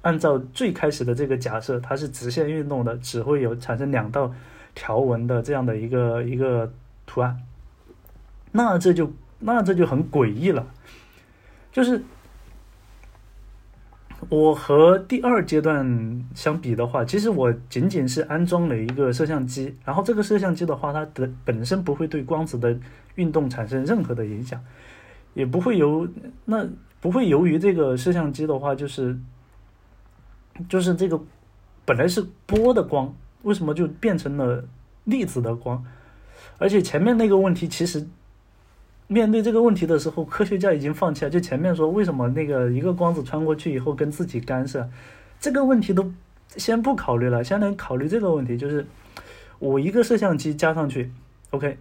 [0.00, 4.32] 按照最开始的这个假设，它是直线运动的，只会有产生两道
[4.74, 6.72] 条纹的这样的一个一个
[7.04, 7.36] 图案。
[8.52, 10.64] 那这就那这就很诡异了。
[11.72, 12.02] 就是
[14.28, 22.78] 我和第二阶段相比的话，其实我仅仅是安装了一个摄像机，然后这个摄像机的话，它的本身不会对光子的
[23.14, 24.62] 运动产生任何的影响，
[25.34, 26.06] 也不会由
[26.44, 26.66] 那
[27.00, 29.18] 不会由于这个摄像机的话，就是。
[30.68, 31.20] 就是这个
[31.84, 34.64] 本来是波的光，为什么就变成了
[35.04, 35.84] 粒子的光？
[36.58, 38.04] 而且前面那个问题，其实
[39.08, 41.30] 面对这个问题的时候，科学家已经放弃了。
[41.30, 44.88] 就前面说为什么那个一个光子穿过去以后跟自己干涉，
[45.40, 46.12] 这个问题都
[46.56, 48.86] 先不考虑了，先来考虑这个问题，就是
[49.58, 51.10] 我一个摄像机加上去
[51.50, 51.78] ，OK，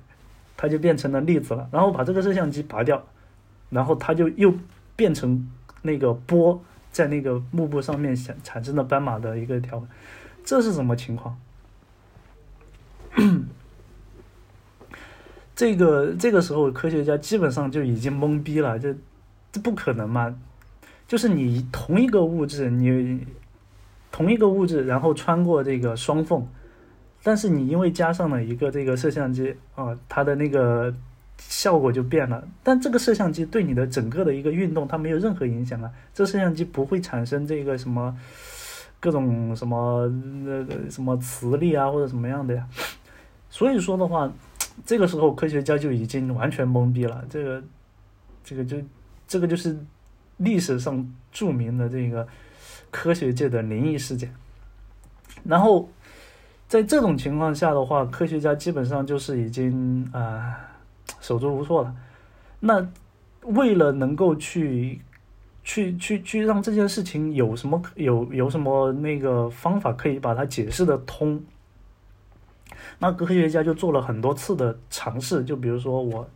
[0.57, 1.69] 它就变成了粒子了。
[1.71, 3.05] 然后把这个摄像机拔掉，
[3.69, 4.53] 然后它就又
[4.95, 5.47] 变成
[5.83, 6.59] 那个波。
[6.89, 9.87] 在那个幕布上面产产生的斑马的一个条纹，
[10.43, 11.37] 这是什么情况？
[15.57, 18.95] 这个这个时候科学家基本上就已经懵逼了，这
[19.51, 20.33] 这不可能嘛？
[21.07, 23.25] 就是你同一个物质，你
[24.11, 26.47] 同一个物质，然后穿过这个双缝，
[27.23, 30.93] 但是你因为加上了一个这个摄像机啊，它的那个
[31.39, 32.47] 效果就变了。
[32.61, 35.89] 但这个摄像机对你的整个的一个运动，它没有任何影响啊。
[36.13, 38.15] 这摄像机不会产生这个什么
[38.99, 40.07] 各种什么
[40.45, 42.67] 那个什么磁力啊或者什么样的呀。
[43.49, 44.31] 所以说的话，
[44.85, 47.25] 这个时候科学家就已经完全懵逼了。
[47.29, 47.63] 这个
[48.43, 48.77] 这个就
[49.27, 49.77] 这个就是。
[50.39, 52.27] 历史上著名的这个
[52.91, 54.31] 科学界的灵异事件，
[55.43, 55.89] 然后
[56.67, 60.55] 在这种情况下的话，科学家基本上就是已经啊
[61.21, 61.95] 手足无措了。
[62.59, 62.87] 那
[63.45, 65.01] 为了能够去
[65.63, 71.43] 去去去让这件事情有什么有有什么那个方法可以把它解释的通，
[72.99, 75.43] 那科学家就做了很多次的尝试。
[75.43, 76.29] 就比如说我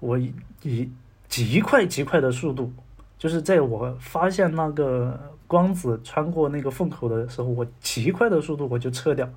[0.00, 0.90] 我以
[1.28, 2.72] 极快极快的速度。
[3.18, 9.30] 就是在我发现那个光子穿过那个缝口的时候，我极快的速度我就撤掉，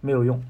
[0.00, 0.42] 没有用，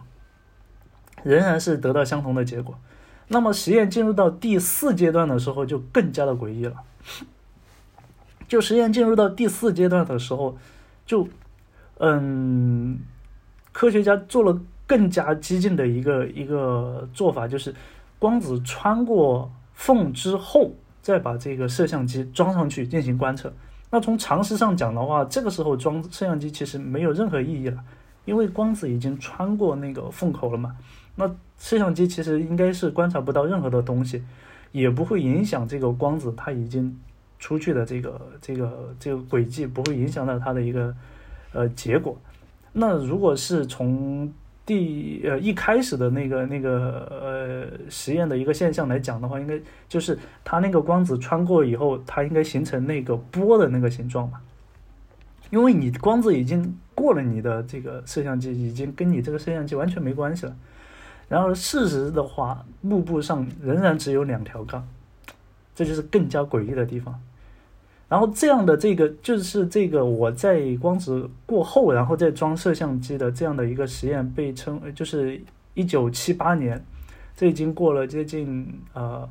[1.25, 2.79] 仍然是得到相同的结果。
[3.27, 6.77] 那么实验进入到第四阶段的时候，就更加的诡异了。
[8.47, 10.57] 就实验进入到第四阶段的时候，
[11.05, 11.27] 就
[11.99, 13.01] 嗯，
[13.73, 17.75] 科学家做了更加激进的一个一个做法，就是
[18.19, 20.73] 光子穿过缝之后。
[21.03, 23.51] 再把这个摄像机装上去进行观测。
[23.91, 27.83] 那从常识上讲的话，这个时候装摄像机其实没有任何意义了，
[28.27, 30.77] 因为光子已经穿过那个缝口了嘛。
[31.17, 31.27] 那
[31.59, 34.23] 摄像机其实应该是观察不到任何的东西，
[34.73, 36.95] 也不会影响这个光子它已经
[37.39, 40.95] 出去的这个这个这个轨迹，不会影响到它的一个
[41.55, 42.15] 呃结果。
[42.73, 44.33] 那如果是从
[44.65, 54.41] 第呃一开始的那个那个呃实验的一个现象来讲的话，应该就是它那个光子穿过以后，它应该形成那个波的那个形状嘛。
[55.51, 60.57] 因为你光子已经过了你的这个摄像机，已经跟你这个摄像机完全没关系了。
[61.29, 64.87] 然而事实的话，幕布上仍然只有两条杠，
[65.75, 67.21] 这就是更加诡异的地方。
[68.11, 75.41] 然后这样的这个就是这个我在光子过后，然后再装摄像机的这样的一个实验，被称就是
[75.75, 76.85] 一九七八年，
[77.37, 79.31] 这已经过了接近呃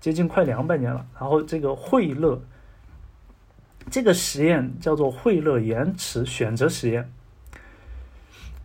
[0.00, 1.04] 接近快两百年了。
[1.20, 2.40] 然后这个惠勒
[3.90, 7.06] 这个实验叫做惠勒延迟选择实验，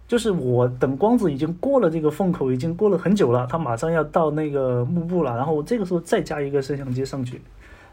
[0.08, 7.42] 就是我等光子已经过了这个缝口，已经过了很久了，它马上要到那个幕布了，然后我这个时候再加一个摄像机上去。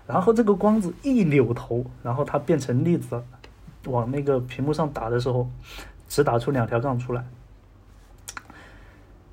[0.06, 3.20] 然后这个光子一扭头，然后它变成粒子，
[3.86, 5.50] 往那个屏幕上打的时候，
[6.08, 7.24] 只打出两条杠出来。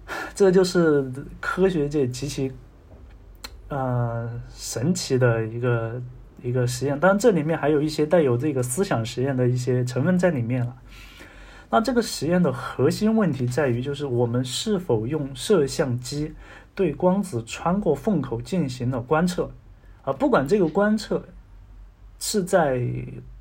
[0.33, 2.51] 这就是科学界极其，
[3.67, 6.01] 呃，神奇的一个
[6.41, 6.99] 一个实验。
[6.99, 10.75] 当然，这里面还有一些带有这个思想实验的一些成分在里面了。
[11.69, 16.33] 那这个实验的核心问题在于，就是我们是否用摄像机
[16.75, 19.51] 对光子穿过缝口进行了观测。
[20.03, 21.23] 啊，不管这个观测
[22.19, 22.81] 是在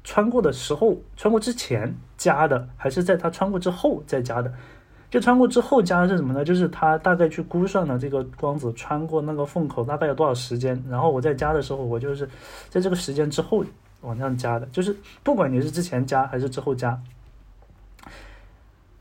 [0.05, 4.53] 穿过的时候、穿过之前加的，还是在它穿过之后再加的，
[5.11, 6.45] 就穿过之后加的是什么呢？
[6.45, 12.29] 就是它大概去估算了这个光子穿过那个缝口大概有多少时间，然后我在加的时候，我就是
[12.69, 13.65] 在这个时间之后
[14.01, 14.67] 往上加的。
[14.73, 17.01] 就是不管你是之前加还是之后加，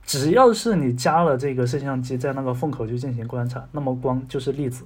[0.03, 4.83] 只要是你加了这个摄像机在那个缝口去进行观察，那么光就是粒子。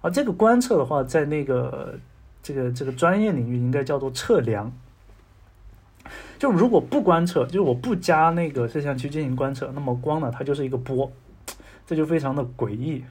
[0.00, 1.98] 而这个观测的话，在那个
[2.42, 4.72] 这个这个专业领域应该叫做测量。
[6.38, 11.10] 就如果不观测，就是我不加那个摄像机进行观测，那么光呢，它就是一个波，
[11.84, 13.04] 这就非常的诡异。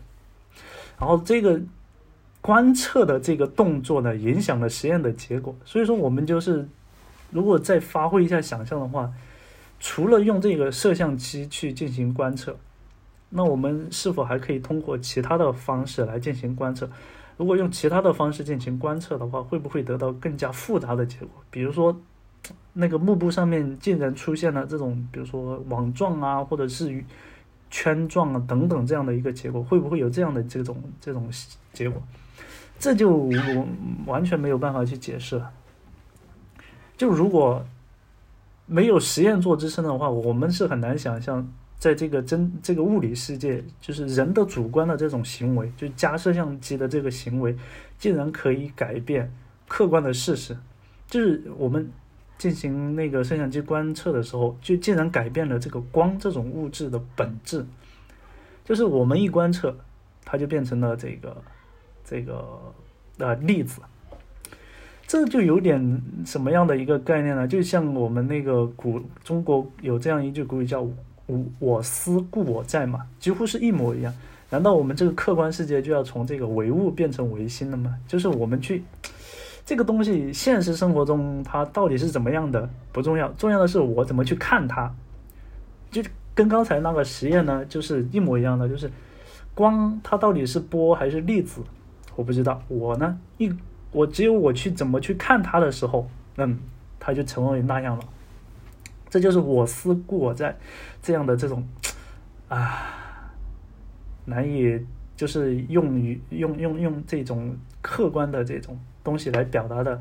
[0.97, 1.59] 然后这个
[2.39, 5.53] 观测的这个动作呢，影响了实验的结果。
[5.65, 6.67] 所以说，我们就是
[7.29, 9.11] 如果再发挥一下想象的话，
[9.79, 12.57] 除了用这个摄像机去进行观测。
[13.29, 16.89] 那我们是否还可以通过其他的方式来进行观测？
[17.35, 21.29] 如果用其他的方式进行观测的话，会不会得到更加复杂的结果？
[21.51, 21.95] 比如说，
[22.73, 27.03] 那个幕布上面竟然出现了这种，比如说网状啊，或者是
[27.69, 31.29] 圈状啊等等这样的一个结果，会不会有这样的这种这种
[31.73, 32.01] 结果？
[32.79, 33.67] 这就我
[34.05, 35.51] 完全没有办法去解释了。
[36.95, 37.63] 就如果
[38.65, 41.47] 没有实验做支撑的话，我们是很难想象。
[41.79, 47.55] 在这个真这个物理世界，就是人的主观的这种行为，就加摄像机的这个行为，
[47.99, 49.31] 竟然可以改变
[49.67, 50.57] 客观的事实。
[51.07, 51.89] 就是我们
[52.37, 57.65] 进行那个摄像机观测的时候，就竟然改变了这个光这种物质的本质。
[58.65, 59.77] 就是我们一观测，
[60.25, 61.41] 它就变成了这个
[62.03, 62.73] 这个
[63.19, 63.81] 呃粒子。
[65.05, 67.47] 这就有点什么样的一个概念呢？
[67.47, 70.85] 就像我们那个古中国有这样一句古语叫
[71.27, 74.13] “我我思故我在”嘛，几乎是一模一样。
[74.49, 77.95] 难道我们这个客观世界就要从这个唯物变成唯心了吗？
[78.07, 78.83] 就是我们去
[79.65, 84.89] 这个东西，现实生活中它到底是怎么样的不重要，重要的是我怎么去看它。
[85.91, 86.01] 就
[86.33, 88.89] 跟刚才那个实验呢，就是一模一样的，就是
[89.53, 91.61] 光它到底是波还是粒子，
[92.15, 92.61] 我不知道。
[92.69, 93.53] 我呢，一
[93.91, 96.57] 我只有我去怎么去看它的时候，嗯，
[96.99, 98.03] 它就成为那样了。
[99.09, 100.55] 这就是我思故我在
[101.01, 101.67] 这样的这种
[102.47, 102.93] 啊。
[104.29, 104.77] 难以
[105.15, 109.97] 就是用于用用用这种客观的这种东西来表达的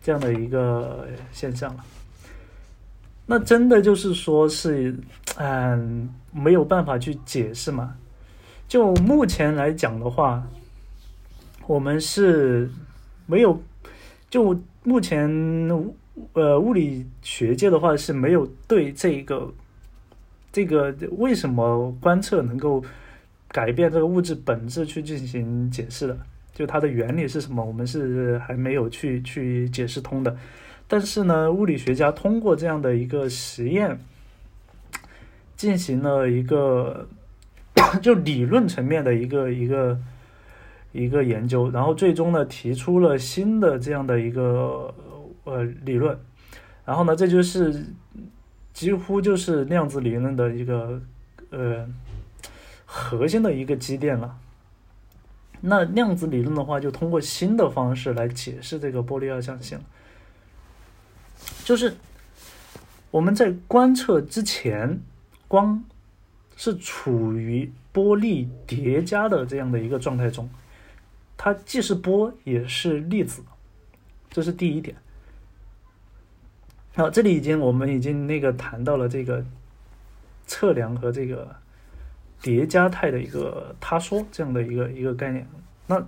[0.00, 1.84] 这样的一个现象了。
[3.26, 4.96] 那真的就是说是
[5.36, 7.94] 嗯没有办法去解释嘛？
[8.66, 10.42] 就目前来讲的话，
[11.66, 12.70] 我们是
[13.26, 13.60] 没有
[14.30, 15.28] 就目前
[16.32, 19.52] 呃物理学界的话是没有对这个
[20.52, 22.84] 这个为什么观测能够。
[23.48, 26.18] 改变这个物质本质去进行解释的，
[26.52, 30.36] 就它的原理是什么，我们是还没有去去解释通的。
[30.88, 33.98] 但是呢，物理学家通过这样的一个实验，
[35.56, 37.08] 进行了一个
[38.02, 39.98] 就理论层面的一个一个
[40.92, 44.92] 一个研究，然后最终呢提出了新的这样的一个
[45.46, 46.16] 呃理论，
[46.84, 47.86] 然后呢，这就是
[48.74, 51.00] 几乎就是量子理论的一个
[51.48, 51.88] 呃。
[52.88, 54.38] 核心的一个积淀了。
[55.60, 59.78] 那量子理论的话，就通过新的方式来解释这个波粒二象性。
[61.64, 61.96] 就是
[63.10, 65.00] 我们在观测之前，
[65.48, 65.82] 光
[66.56, 70.48] 是处于波粒叠加的这样的一个状态中，
[71.36, 73.42] 它既是波也是粒子，
[74.30, 74.96] 这是第一点。
[76.96, 79.44] 好，这里已经我们已经那个谈到了这个
[80.46, 81.56] 测量和这个。
[82.42, 85.48] 叠加态的一个他说这样的一个一个概念。
[85.86, 86.06] 那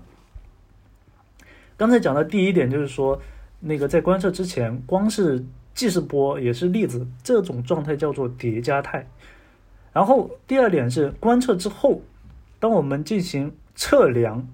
[1.77, 3.20] 刚才讲的第一点就是说，
[3.61, 5.42] 那个在观测之前，光是
[5.74, 9.09] 既是波也是粒子，这种状态叫做叠加态。
[9.92, 12.03] 然后第二点是观测之后，
[12.61, 14.46] 当我们进行测量，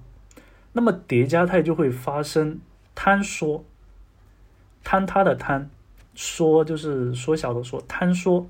[0.72, 2.60] 那么叠加态就会发生
[2.94, 3.64] 坍缩，
[4.84, 5.66] 坍塌的坍，
[6.14, 8.46] 缩就是缩小的缩，坍缩，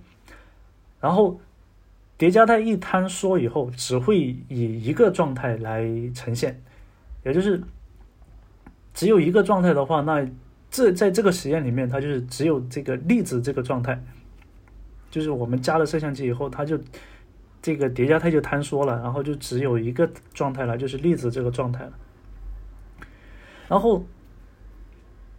[1.00, 1.40] 然后。
[2.16, 4.16] 叠加态一坍缩以后，只会
[4.48, 6.62] 以一个状态来呈现，
[7.24, 7.60] 也就是
[8.94, 10.24] 只有一个状态的话，那
[10.70, 14.00] 这在这个实验里面，它就是只有这个粒子这个状态，
[15.10, 16.78] 就是我们加了摄像机以后，它就
[17.60, 21.92] 这个叠加态就坍缩了，然后就只有一个状态了，就是粒子这个状态了，
[23.68, 24.04] 然后。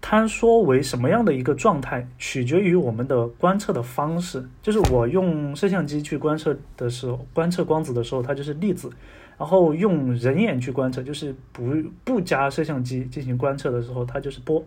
[0.08, 4.48] 坍缩为什么样的一个状态，取决于我们的观测的方式。
[4.62, 8.88] 就是我用摄像机去观测的时候，观测光子的时候，它就是粒子；
[9.36, 14.64] 然后用人眼去观测，就是不不加摄像机进行观测的时候，它就是波。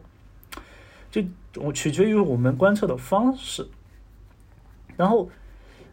[1.08, 1.22] 就
[1.54, 3.64] 我取决于我们观测的方式。
[4.96, 5.30] 然后，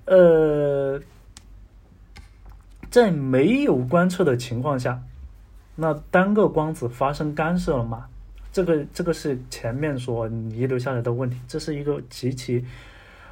[0.05, 0.99] 呃，
[2.89, 5.03] 在没有观测的情况下，
[5.75, 8.07] 那单个光子发生干涉了吗？
[8.55, 12.63] 这个这个是前面所遗留下来的问题，这是一个极其，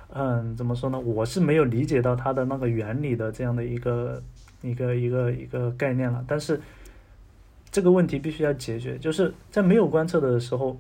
[0.10, 1.00] 嗯，怎么说呢？
[1.00, 4.22] 我是没有理解到它的那个原理的这样的一个
[4.62, 6.22] 一个一个一个概念了。
[6.28, 6.60] 但是
[7.72, 10.78] 这个问题必须要解决，就是在没有观测的时候，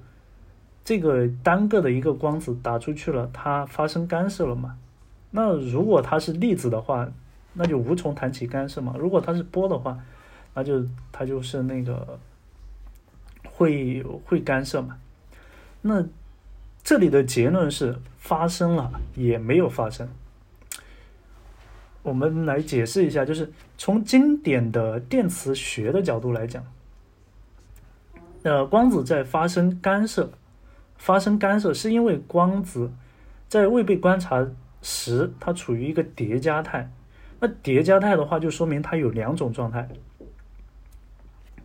[0.83, 4.75] 这个单个的一个光子打出去了，它发生干涉了嘛？
[5.31, 7.09] 那如果它是粒子的话，
[7.53, 8.93] 那就无从谈起干涉嘛。
[8.99, 9.97] 如果它是波的话，
[10.53, 12.19] 那就它就是那个。
[13.55, 14.97] 会会干涉嘛？
[15.81, 16.05] 那
[16.83, 20.09] 这里的结论是发生了也没有发生。
[22.01, 26.65] 我们来解释一下，就是从经典的电磁学的角度来讲，
[28.41, 30.29] 呃，光子在发生干涉，
[30.97, 32.91] 发生干涉是因为光子
[33.47, 34.45] 在未被观察
[34.81, 36.91] 时，它处于一个叠加态。
[37.39, 39.87] 那叠加态的话，就说明它有两种状态。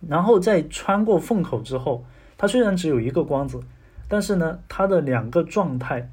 [0.06, 2.04] 然后在穿过缝口之后，
[2.36, 3.60] 它虽然只有一个光子，
[4.06, 6.08] 但是呢，它的两个状态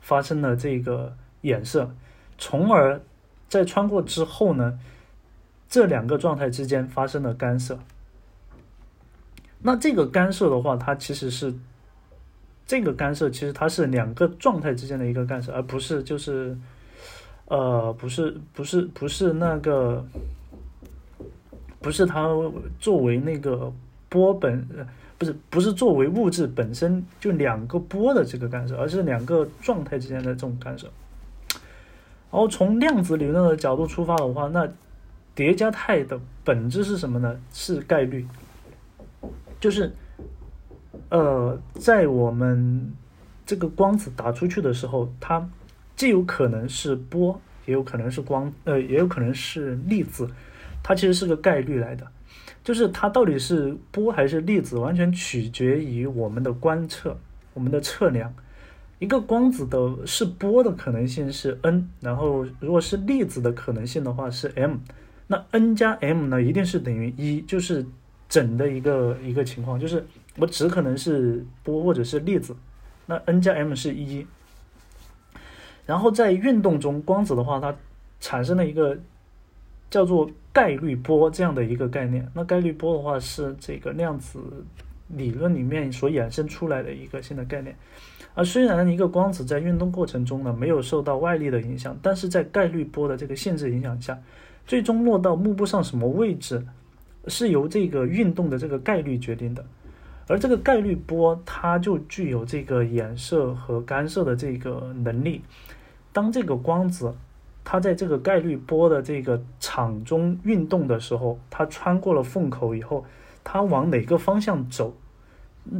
[0.00, 1.90] 发生了这个衍射，
[2.38, 3.00] 从而
[3.48, 4.78] 在穿过之后呢，
[5.68, 7.78] 这两个状态之间发生了干涉。
[9.60, 11.54] 那这个干涉的话，它其实是
[12.66, 16.56] 这个干涉，其实它是两个状态之间的一个干涉，而不是就是
[17.44, 20.02] 呃，不是不是不是那个。
[21.80, 22.28] 不是它
[22.78, 23.72] 作为那个
[24.08, 24.66] 波本
[25.16, 30.86] 不是不是作为物质本身就两个波的这个干涉，而是两个状态之间的这种干涉。
[32.30, 34.68] 然后从量子理论的角度出发的话，那
[35.34, 37.40] 叠加态的本质是什么呢？
[37.52, 38.26] 是概率，
[39.58, 39.90] 就是
[41.08, 42.92] 呃，在我们
[43.46, 45.48] 这个光子打出去的时候，它
[45.96, 50.28] 既有可能是波，也有可能是光，呃，也有可能是粒子，
[50.88, 52.06] 它其实是个概率来的。
[52.64, 57.18] 就是它到底是波还是粒子，完全取决于我们的观测、
[57.52, 58.34] 我们的测量。
[58.98, 64.76] 一个光子的是波的可能性是 n，然后如果是粒子的可能性的话是 m，
[65.26, 67.84] 那 n 加 m 呢一定是等于一，就是
[68.26, 70.02] 整的一个一个情况，就是
[70.38, 72.56] 我只可能是波或者是粒子，
[73.04, 74.26] 那 n 加 m 是一。
[75.84, 77.76] 然后在运动中，光子的话它
[78.20, 78.98] 产生了一个。
[79.90, 84.40] 叫做概率波这样的一个概念，那概率波的话是这个量子
[85.06, 87.72] 理论里面所衍生出来的一个新的概念。
[88.34, 94.18] 而虽然一个光子在运动过程中呢没有受到外力的影响，但是在概率波的这个限制影响下，
[94.66, 96.60] 最终落到幕布上什么位置，
[97.28, 99.64] 是由这个运动的这个概率决定的。
[100.26, 105.40] 而这个概率波它就具有这个衍射和干涉的这个能力。
[106.12, 107.14] 当这个光子
[107.70, 113.04] 它在这个概率波的这个场中运动的时候，它穿过了缝口以后，
[113.44, 114.96] 它往哪个方向走，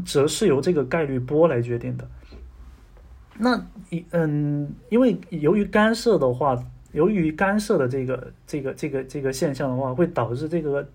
[0.05, 2.07] 则是由这个概率波来决定的。
[3.39, 6.63] 那一嗯，因为由于干涉的话，
[6.93, 10.87] 由于干涉的这个这个这个这个现象的话，会导致这个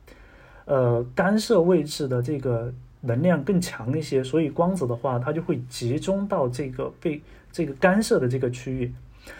[0.66, 2.72] 呃干涉位置的这个
[3.02, 7.20] 能量更强一些，所以光子的话，它就会集中到这个被
[7.52, 8.94] 这个干涉的这个区域。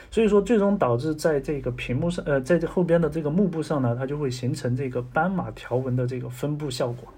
[0.10, 7.12] 所以说，最终导致在这个屏幕上，呃，在这后边的这个幕布上呢，它就会形成这个斑马条纹的这个分布效果。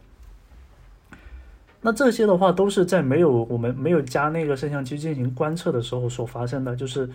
[1.82, 6.74] 那这些的话，都是在没有我们没有加那个摄像机进行观测的时候所发生的。
[6.74, 7.10] 就是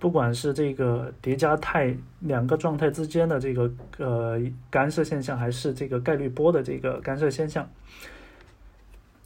[0.00, 7.70] 不管是这个叠加态两个状态之间的这个呃干涉现象，还是这个概率波的这个干涉现象，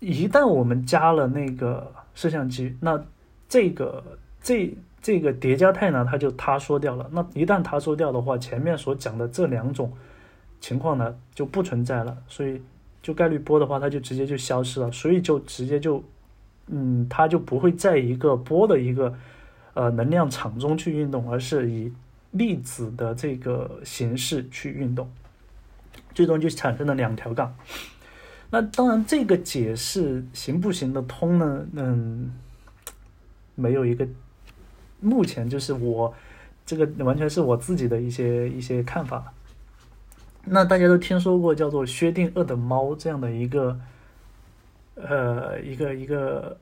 [0.01, 3.03] 一旦我们加了那个摄像机，那
[3.49, 4.05] 这个
[4.43, 4.77] 这。
[5.05, 7.07] 这个叠加态呢，它就塌缩掉了。
[7.13, 9.93] 那一旦塌缩掉的话，前面所讲的这两种
[10.63, 12.17] 情况呢就不存在了。
[12.27, 12.59] 所以，
[13.03, 14.91] 就概率波的话，它就直接就消失了。
[14.91, 16.03] 所以就直接就，
[16.69, 19.15] 嗯，它就不会在一个波的一个
[19.75, 21.93] 呃能量场中去运动，而是以
[22.31, 25.07] 粒子的这个形式去运动，
[26.15, 27.55] 最终就产生了两条杠。
[28.49, 31.67] 那当然，这个解释行不行得通呢？
[31.75, 32.33] 嗯，
[33.55, 34.09] 没有一个。
[35.05, 36.13] 目前就是我，
[36.65, 39.33] 这个完全是我自己的一些一些看法。
[40.45, 43.79] 那大家都听说过叫做薛定谔的猫这样的一个，
[44.95, 46.57] 呃，一个一个，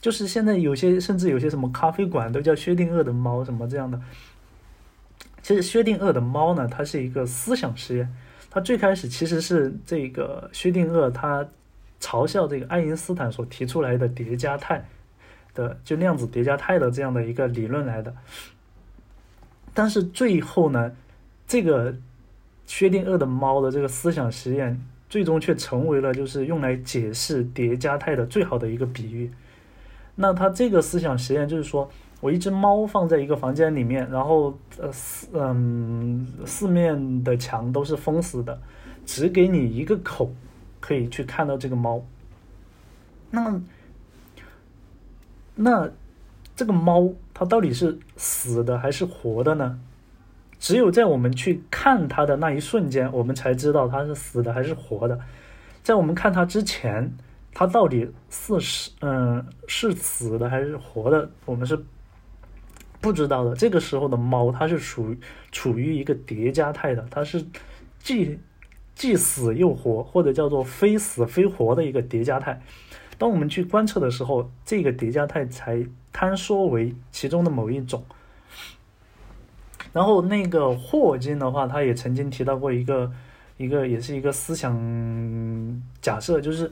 [0.00, 4.00] 就是现在有些甚至有些什么咖啡馆都叫薛定谔的猫什么这样的。
[5.42, 8.12] 其实薛定谔的猫呢，它是一个思想实验。
[8.50, 11.46] 它最开始其实是这个薛定谔他
[12.00, 14.86] 嘲笑这个爱因斯坦所提出来的叠加态。
[15.56, 18.14] 的就量子叠加态的这样的一个理论来的，
[19.74, 20.92] 但是最后呢，
[21.48, 21.92] 这个
[22.66, 29.32] 薛定谔的猫的这个思想实验，最终却成为了就是用来解释叠加态的最好的一个比喻。
[30.14, 31.90] 那它这个思想实验就是说，
[32.20, 38.60] 我一只猫放在一个房间里面，然后呃四嗯四面的墙都是封死的，
[39.04, 40.30] 只给你一个口
[40.80, 42.04] 可以去看到这个猫。
[43.30, 43.64] 那么。
[45.56, 45.90] 那
[46.54, 49.80] 这个猫它到底是死的还是活的呢？
[50.58, 55.20] 只有在我们去看它的那一瞬间，我们才知道它是死的还是活的。
[55.82, 57.14] 在我们看它之前，
[57.52, 61.78] 它到底是死嗯是死的还是活的，我们是
[63.02, 63.54] 不知道的。
[63.54, 65.14] 这个时候的猫，它是处
[65.52, 67.44] 处于一个叠加态的，它是
[67.98, 68.38] 既
[68.94, 72.62] 既死又活，或者叫做非死非活的一个叠加态。
[73.18, 78.04] 当我们去观测的时候，这个叠加态才坍缩为其中的某一种。
[79.92, 83.10] 然后那个霍金的话，他也曾经提到过一个
[83.56, 84.74] 一个，也是一个思想
[86.02, 86.70] 假设，就是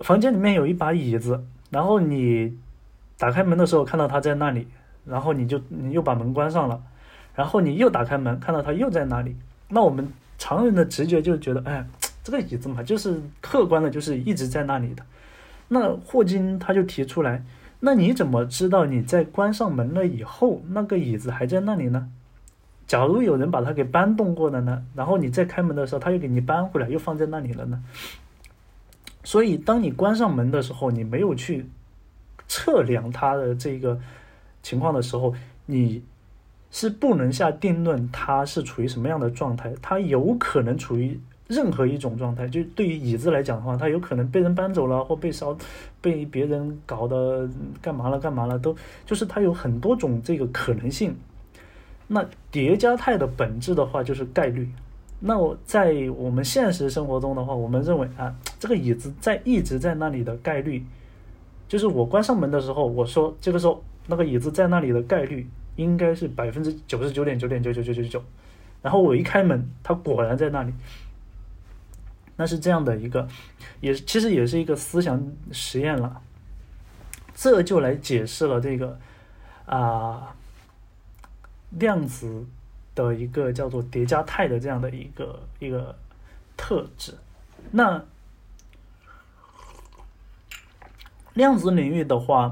[0.00, 2.58] 房间里面有一把椅子，然后你
[3.16, 4.66] 打开门的时候看到它在那里，
[5.04, 6.82] 然后你就你又把门关上了，
[7.36, 9.36] 然后你又打开门看到它又在那里，
[9.68, 11.86] 那我们常人的直觉就觉得，哎，
[12.24, 15.04] 这个椅子嘛，就是客观的，就是一直在那里的。
[15.68, 17.44] 那霍金他就提出来，
[17.80, 22.08] 那你怎么知道你在关上门了以后，那个椅子还在那里呢？
[22.86, 24.84] 假如有人把它给搬动过了呢？
[24.94, 27.82] 然后你再开门的时候，他又给你搬回来，又放在那里了呢？
[29.24, 31.66] 所以当你关上门的时候，你没有去
[32.46, 33.98] 测量它的这个
[34.62, 35.34] 情况的时候，
[35.66, 36.00] 你
[36.70, 39.74] 是不能下定论它是处于什么样的状态。
[39.82, 42.48] 它有可能处于任何一种状态。
[42.48, 45.56] 就对于椅子来讲的话，它有可能被人搬走了，或被烧、
[46.00, 47.48] 被别人搞的
[47.80, 48.74] 干嘛了、干嘛了，都
[49.04, 51.14] 就是它有很多种这个可能性。
[52.08, 54.68] 那叠加态的本质的话，就是概率。
[55.18, 60.84] 那我在我们现实生活中的话，我们认为啊，这个椅子在一直在那里的概率，
[61.66, 68.22] 就是我关上门的时候，我说这个时候那个椅子在那里的概率应该是百分之九十九点九点九九九九九，
[68.82, 70.72] 然后我一开门，它果然在那里。
[72.36, 73.28] 那是这样的一个，
[73.80, 75.22] 也其实也是一个思想
[75.52, 76.20] 实验了，
[77.34, 78.98] 这就来解释了这个
[79.66, 80.34] 啊
[81.70, 82.46] 量子。
[82.96, 85.94] 的一个叫做叠加态的这样的一个一个
[86.56, 87.12] 特质，
[87.70, 88.02] 那
[91.34, 92.50] 量子领域的话，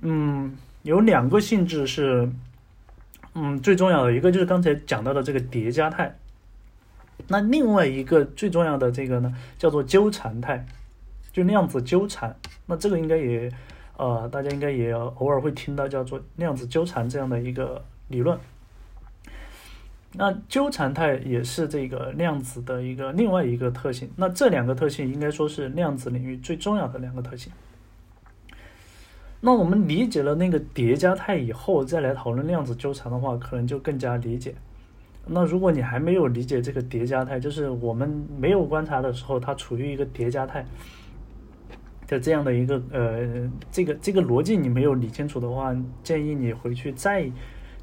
[0.00, 2.28] 嗯，有两个性质是，
[3.34, 6.18] 嗯，最重要的一个就是刚才讲到的这个叠加态，
[7.28, 10.66] 那另外一个最重要的这个呢，叫做纠缠态，
[11.32, 12.36] 就量子纠缠。
[12.66, 13.50] 那这个应该也，
[13.96, 18.38] 呃，大家应该也偶尔会听到叫做量子纠缠这样的一个理论。
[20.12, 24.10] 那纠缠态也是这个量子的一个另外一个特性。
[24.16, 27.52] 那这两个特性应该说是量子领域最重要的两个特性。
[29.40, 34.54] 那我们理解了那个叠加态以后，再来讨论量子纠缠的话，可能就更加理解。
[35.26, 38.08] 那如果你还没有理解这个叠加态，就是我们
[38.38, 40.64] 没有观察的时候，它处于一个叠加态
[42.06, 47.30] 的这样的一个呃，这个这个逻辑你没有理清楚的话，建议你回去再。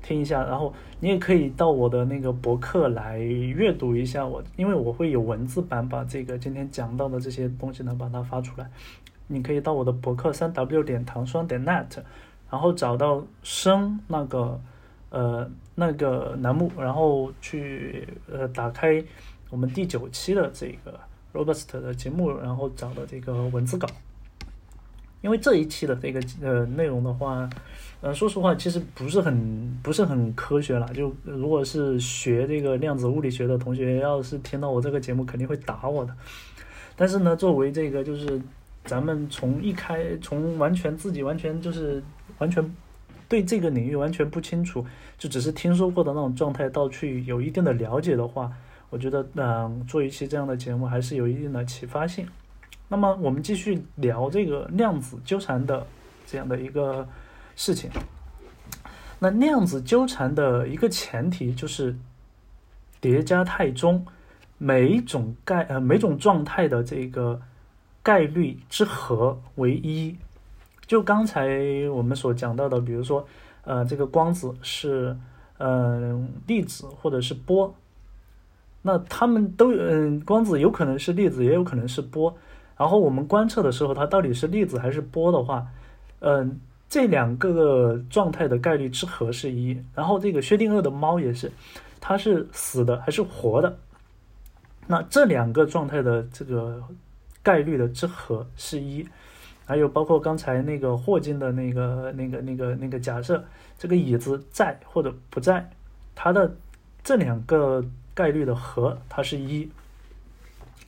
[0.05, 8.69] 听一下，然后你也可以到我的那个博客来阅读一下我，因为我会有文字版把这个今天讲到的这些东西呢把它发出来。
[9.27, 11.87] 你可以到我的博客三 w 点糖霜点 net，
[12.51, 14.59] 然后找到生那个
[15.09, 19.03] 呃那个栏目，然后去呃打开
[19.49, 20.99] 我们第九期的这个
[21.33, 23.87] robust 的节目，然后找的这个文字稿。
[25.21, 27.49] 因为这一期的这个呃内容的话，
[28.01, 30.85] 呃，说实话，其实不是很不是很科学了。
[30.93, 36.13] 就如果是学这个量子物理学的同学，要是听到我这个节目，肯定会打我的。
[36.97, 38.41] 但是呢，作为这个就是
[38.83, 42.03] 咱们从一开从完全自己完全就是
[42.39, 42.61] 完全
[43.27, 44.85] 对这个领域完全不清楚，
[45.17, 48.51] 就只是听说过的那种状态，到去有一定的了解的话，
[48.89, 52.27] 我觉得嗯，做一期这样的节目还是有一定的启发性。
[52.87, 55.85] 那么我们继续聊这个量子纠缠的
[56.27, 57.07] 这样的一个
[57.55, 57.89] 事情。
[59.19, 61.95] 那量子纠缠的一个前提就是
[62.99, 64.05] 叠加态中
[64.57, 67.41] 每一种概呃每种状态的这个
[68.03, 70.15] 概率之和为一。
[70.85, 71.59] 就刚才
[71.91, 73.25] 我们所讲到的，比如说
[73.63, 75.15] 呃这个光子是
[75.57, 77.73] 嗯粒子或者是波，
[78.81, 82.35] 那它们都嗯光子有可能是粒子，也有可能是波。
[82.77, 85.65] 然后我们观测的时候，它到底是粒子还是波的话，
[86.19, 86.59] 嗯，
[86.89, 89.77] 这两个状态的概率之和是一。
[89.95, 91.49] 然后这个薛定谔的猫也是，
[92.01, 93.77] 它是死的还是活的？
[94.85, 96.83] 那这两个状态的这个
[97.41, 99.07] 概率的之和是一。
[99.65, 103.43] 还有包括刚才那个霍金的那个那个那个那个假设，
[103.77, 105.69] 这个椅子在或者不在，
[106.15, 106.55] 它的
[107.03, 107.83] 这两个
[108.13, 109.69] 概率的和它是一。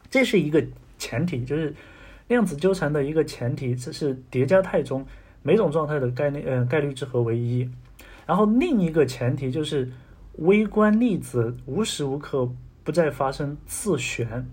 [0.10, 0.64] 这是一个。
[0.98, 1.76] 前提就是
[2.30, 5.06] 量子纠缠的一个前提，这是叠加态中
[5.44, 7.70] 每种状态的概率呃概率之和为一。
[8.26, 9.92] 然后另一个前提就是
[10.38, 12.50] 微观粒子无时无刻
[12.86, 14.48] 不在发生自旋。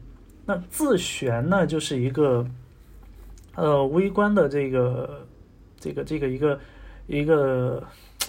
[0.45, 2.45] 那自旋呢，就是一个
[3.55, 5.27] 呃微观的这个
[5.79, 6.61] 这个这个一个
[7.07, 7.83] 一个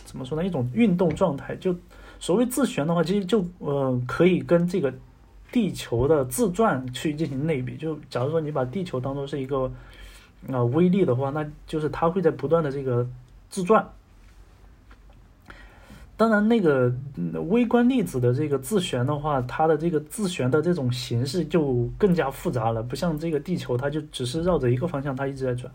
[0.05, 0.45] 怎么说呢？
[0.45, 1.55] 一种运动状态。
[1.55, 1.76] 就
[2.19, 4.93] 所谓自旋的话，其实就呃可以跟这个。
[5.51, 9.71] 地球的自转去进行类比，就假如说你把地球当做是一个
[10.51, 13.07] 啊微粒的话，那就是它会在不断的这个
[13.51, 13.88] 自转。
[16.16, 16.93] 当然，那个
[17.49, 25.72] 微观粒子的这个自旋的话，它的这个自旋的这种形式就更加复杂了，不像这个地球，它就只是绕着一个方向，它一直在转。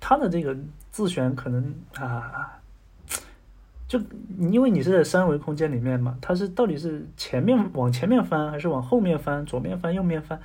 [0.00, 0.56] 它的这个
[0.90, 2.54] 自旋可能啊。
[3.86, 3.98] 就
[4.38, 10.38] 因为你是在三维空间里面嘛，它是到底是前面往前面翻，还是往后面翻，左面翻，右面翻？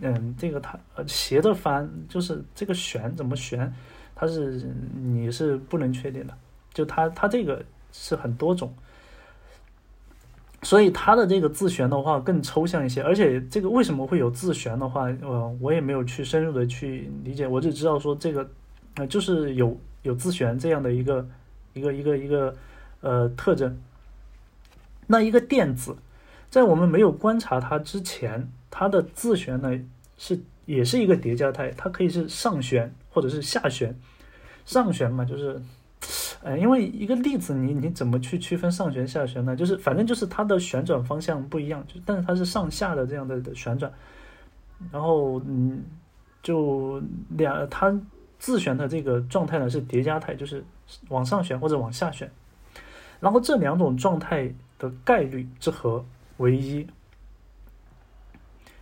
[0.00, 3.70] 嗯，这个它呃斜着翻，就是这个旋怎么旋，
[4.14, 6.32] 它是你是不能确定的。
[6.72, 7.62] 就它它这个
[7.98, 8.74] 是很多种。
[10.62, 18.48] 所以它的这个自旋的话更抽象一些，而且这个为什么会有自旋的话，呃，我也没有去深入的去理解，我只知道说这个，
[18.96, 21.28] 呃，就是有有自旋这样的一个
[21.72, 22.56] 一个一个一个
[23.00, 23.78] 呃特征。
[25.06, 25.96] 那一个电子，
[26.50, 29.78] 在我们没有观察它之前，它的自旋呢
[30.18, 33.96] 是也是一个叠加态，它可以是上旋或者是下旋。
[34.64, 35.62] 上旋嘛，就是。
[36.46, 39.56] 呃，因为一个粒子，你你怎么去区分上旋下旋呢？
[39.56, 43.92] 就是反正就是它的旋转方向不一样，就但是它是上下的这样的旋转，
[44.92, 45.82] 然后嗯，
[46.44, 47.92] 就两它
[48.38, 50.64] 自旋的这个状态呢是叠加态，就是
[51.08, 52.30] 往上旋或者往下旋，
[53.18, 56.86] 然后这两种状态的概率之和为一，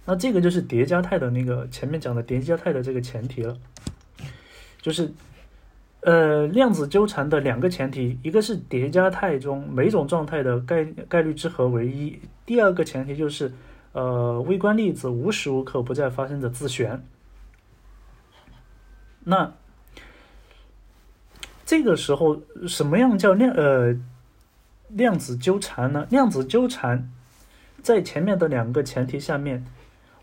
[0.05, 3.57] 那这个就是叠加态的那个前面讲的叠加态的这个前提了，
[4.83, 5.11] 就是。
[6.05, 13.51] 呃，量子纠缠的两个前提，一个是叠加态中每种状态的概概率之和为一，第二个前提就是，
[13.93, 17.03] 呃，微观粒子无时无刻不在发生着自旋。
[19.25, 19.55] 那
[21.65, 23.97] 这个时候，什么样叫量呃
[24.89, 26.07] 量子纠缠呢？
[26.11, 27.11] 量子纠缠
[27.81, 29.65] 在前面的两个前提下面，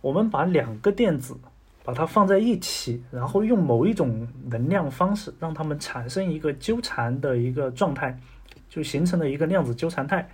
[0.01, 1.37] 我们把两个电子。
[1.83, 8.19] 把它放在一起，然后用某一种能量方式让它们产生一个纠缠的一个状态，
[8.69, 10.29] 就形成了一个量子纠缠态。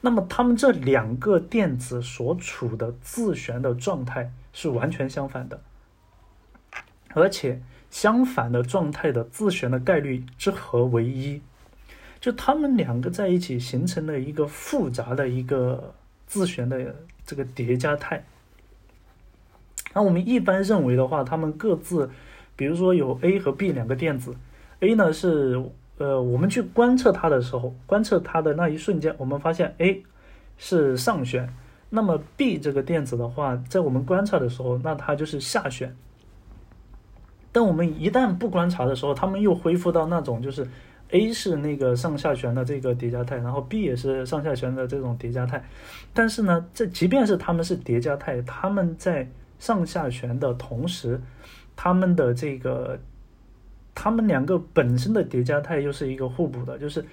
[0.00, 5.60] 那么它们这两个电子所处的自旋的状态是完全相反的，
[7.14, 7.60] 而且
[7.90, 11.42] 相反的状态的自旋的概率之和为一，
[12.20, 15.92] 就它们两个在一起形成了一个复杂的一个
[16.28, 16.94] 自旋的
[17.26, 18.24] 这个叠加态。
[19.98, 22.08] 那我们一般认为的话，它们各自，
[22.54, 24.32] 比如说有 A 和 B 两个电子
[24.78, 25.60] ，A 呢是
[25.96, 30.04] 呃，我们去观测它的时候，观测它的那一瞬间，我们发现 A
[30.56, 31.52] 是上旋，
[31.90, 35.92] 那么 B 这个电子的话，在我们观察的时候，那它就是下旋。
[37.50, 40.64] 但我们一旦不观察的时候，它们又恢复到那种就是
[41.10, 45.64] A 是那个上下旋的这个叠加态，然后 B 也是上下旋的这种叠加态。
[46.14, 49.28] 但是呢，这即便是它们是叠加态，它们在
[49.58, 51.20] 上下旋的同时，
[51.74, 52.98] 它们的这个，
[53.94, 57.04] 它们两个本身的叠加态又是一个互补的，就是，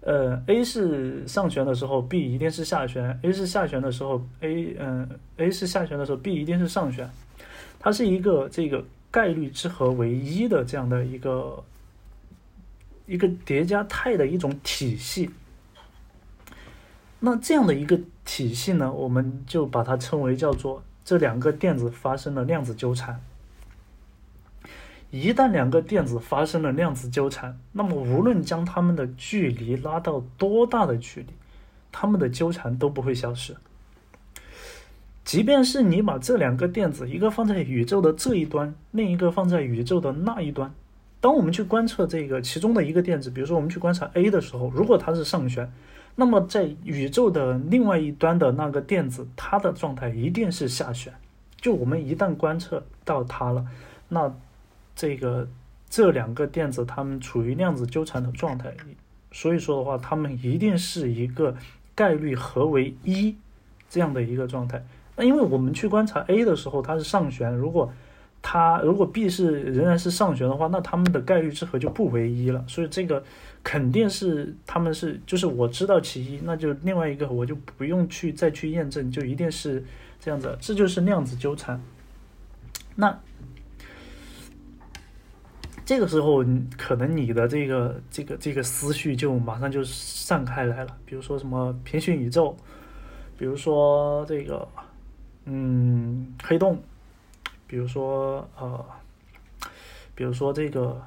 [0.00, 7.10] 呃，A 是上旋的时候，B 一定是下旋；A 是下旋的时候，A 嗯，A 是下旋的时候，B 一定是上旋。
[7.80, 11.62] 它是一个这个概率之和为一的这样的一个
[13.06, 15.30] 一个叠加态的一种体系。
[17.20, 20.82] 那这样的一个体系呢，我们就把它称为叫做。
[21.04, 23.20] 这两个电子发生了量子纠缠，
[25.10, 31.26] 一旦两个电子发生了量子纠缠，那么无论将它们的距离拉到多大的距离，
[31.92, 33.54] 它们的纠缠都不会消失。
[35.24, 40.72] 即便是你把这两个电子，一个放在宇宙的这一端，另一个放在宇宙的那一端，
[41.20, 45.70] 当我们去观测这个其中的一个电子，比如说我们去观察 A 的时候，如果它是上旋。
[46.16, 51.12] 那么，在宇宙的另外一端的那个电子，它的状态一定是下旋。
[51.60, 53.66] 就我们一旦观测到它了，
[54.08, 54.32] 那
[54.94, 55.48] 这个
[55.90, 58.72] 这两个电子它们处于量子纠缠的状态，
[59.32, 61.56] 所以说的话，它们一定是一个
[61.96, 63.34] 概率和为一
[63.90, 64.84] 这样的一个状态。
[65.16, 67.92] 那因为我们去观察 A 的时候，它是上旋，如果
[68.40, 72.64] 它如果 B 是仍然是上旋的话，那它们的概率之和就不为一了。
[72.68, 73.24] 所以这个。
[73.64, 79.82] 肯定是他们是，就是我知道其一，那就另外一个我就不用去再去验证，就一定是
[80.20, 81.80] 这样子，这就是量子纠缠。
[82.94, 83.18] 那
[85.86, 86.44] 这个时候，
[86.76, 92.54] 可能你的这个这个这个思绪就马上就散开来了，比如说什么平行宇宙，
[93.38, 94.68] 比如说这个
[95.46, 96.78] 嗯黑洞，
[97.66, 98.84] 比如说呃，
[100.14, 101.02] 比如说这个。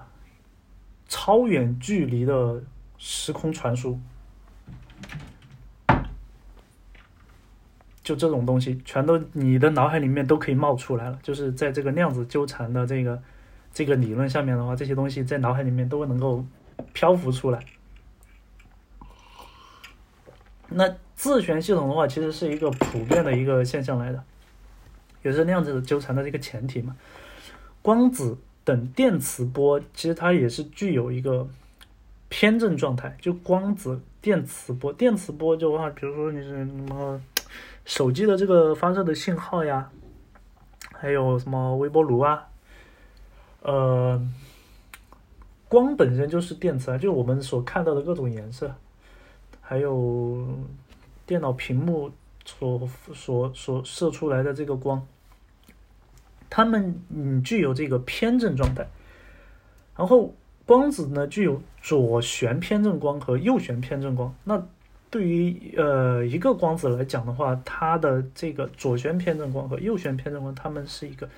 [1.08, 2.62] 超远距离的
[2.98, 3.98] 时空传输，
[8.04, 11.18] 就这种东西，全都你的脑海里面都可以冒出来了。
[11.24, 13.22] 就是在这个量子纠缠的这个
[13.74, 16.46] 这个理论下面的话，这些东西在脑海里面都能够
[16.94, 17.60] 漂浮出来。
[20.70, 24.22] 那自旋系统的话，其实是一个普遍的一个现象来的，
[25.24, 26.96] 也是量子纠缠的这个前提嘛。
[27.82, 28.38] 光子。
[28.68, 31.48] 等电磁波其实它也是具有一个
[32.28, 37.22] 偏振状态，就光子电磁波，电磁波就话，比如说你是什么
[37.86, 39.90] 手机的这个发射的信号呀，
[40.92, 42.46] 还有什么微波炉啊，
[43.62, 44.22] 呃，
[45.70, 48.76] 光本身就是电磁啊，就我们所看到的各种颜色，
[49.62, 50.46] 还有
[51.26, 52.12] 电脑屏幕
[52.44, 55.08] 所所所射出来的这个光，
[56.50, 58.88] 它们嗯具有这个偏振状态，
[59.96, 60.34] 然后
[60.66, 64.34] 光子呢具有左旋偏振光和右旋偏振光。
[64.44, 64.66] 那
[65.10, 71.30] 对于呃一个光子来讲的话，它的这个左旋偏振光和右旋偏振光，它们是一个，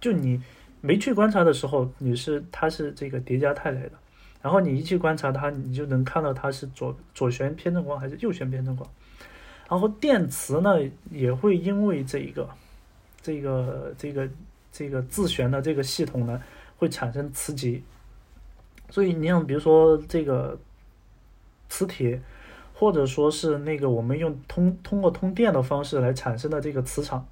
[0.00, 0.40] 就你
[0.80, 3.92] 没去观察的时候，你是它是这个叠加态来的，
[4.40, 8.88] 然后你一去观察它，你就能看到它是左左旋偏振光还是右旋偏振光。
[9.68, 10.76] 然后电磁呢
[11.10, 12.48] 也会因为这一个
[13.20, 14.28] 这个这个
[14.76, 16.42] 这个自旋的这个系统呢
[16.76, 17.82] 会产生磁极，
[18.90, 20.58] 所以你像比如说这个
[21.68, 22.20] 磁铁。
[22.78, 27.26] 或者说是那个我们用通通过通电的方式来产生的这个磁场，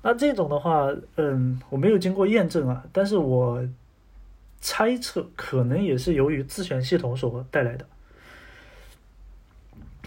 [0.00, 3.62] 那这种的话，嗯，我没有经过验证啊，但是我
[4.58, 7.86] 猜测可能也是由于自旋系统所带来的，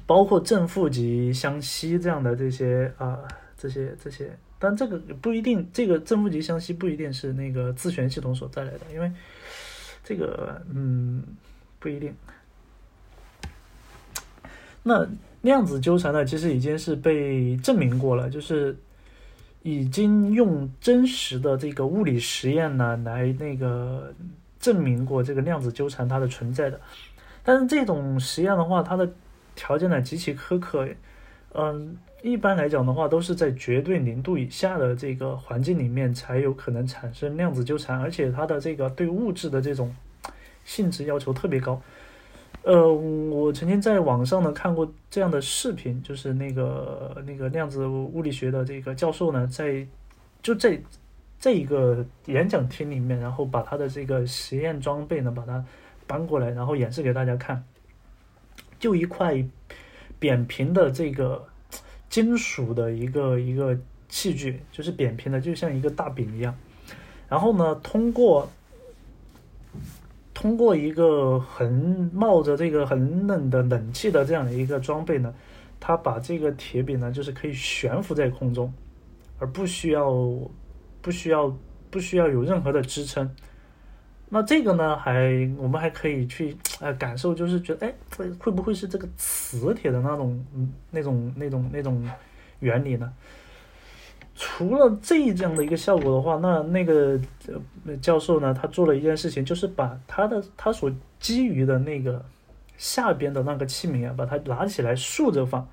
[0.07, 3.19] 包括正负极相吸这样的这些啊，
[3.55, 9.11] 这些这些，但这个不一定，这个正负极相吸不一定是那个自旋系统所带来的，因为
[10.03, 11.23] 这个嗯
[11.79, 12.13] 不一定。
[14.83, 15.07] 那
[15.41, 16.23] 量子纠缠呢？
[16.23, 18.77] 其实已经是被证明过了，就是
[19.63, 24.13] 已经用真实的这个物理实验呢来那个
[24.59, 26.79] 证明过这个量子纠缠它的存在的。
[27.43, 29.11] 但是这种实验的话，它的
[29.55, 30.87] 条件呢极其苛刻。
[31.53, 39.93] 嗯，一般来讲的话，都是在绝对零度以下的这个环境里面才有可能产生量子纠缠，而且它的这个对物质的这种
[40.63, 41.81] 性质要求特别高。
[42.63, 49.85] 呃，我曾经在网上呢看过这样的视频，就是那个那个量子物理学的这个教授呢，在
[50.43, 50.79] 就在
[51.39, 55.65] 这一个演讲厅里面，然后把他的这个实验装备呢，把它
[56.05, 57.63] 搬过来，然后演示给大家看。
[58.79, 59.43] 就一块
[60.19, 61.47] 扁平的这个
[62.11, 63.75] 金属的一个一个
[64.09, 66.53] 器具，就是扁平的，就像一个大饼一样。
[67.29, 68.47] 然后呢，通过
[70.33, 71.71] 通过一个很
[72.13, 75.33] 冒着这个很冷的冷气的这样的一个装备呢，
[75.79, 78.73] 它把这个铁饼呢，就是可以悬浮在空中，
[79.39, 80.11] 而不需要
[81.01, 81.57] 不需要
[81.89, 83.33] 不需要有任何的支撑。
[84.33, 90.45] 那这个呢，还我们还可以去呃感受，就是觉得哎会会不会是这个磁铁的那种
[90.89, 92.09] 那种那种那种
[92.61, 93.11] 原理呢？
[94.33, 97.19] 除了这样的一个效果的话，那那个
[98.01, 102.23] 教授呢，他做了一件事情，就是把他的他所基于的那个
[102.77, 105.67] 下边的那个器皿啊，把它拿起来竖着放，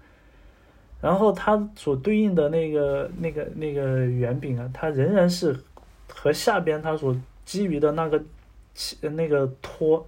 [1.00, 5.56] 然后它所对应的那个那个那个圆饼啊，它仍然是
[6.12, 8.20] 和下边它所基于的那个
[9.01, 10.07] 那个托，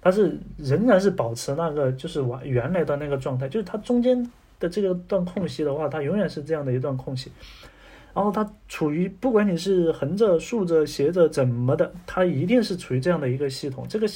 [0.00, 7.30] 它是仍然是保持那个就是完原来的那个状态，就是它中间的这个段空隙的话，它永远是这样的一段空隙。
[8.14, 13.86] 然后它处于不管你是横着、竖着、斜着怎么的，它一定是处于这样的一个系统。
[13.88, 14.06] 这个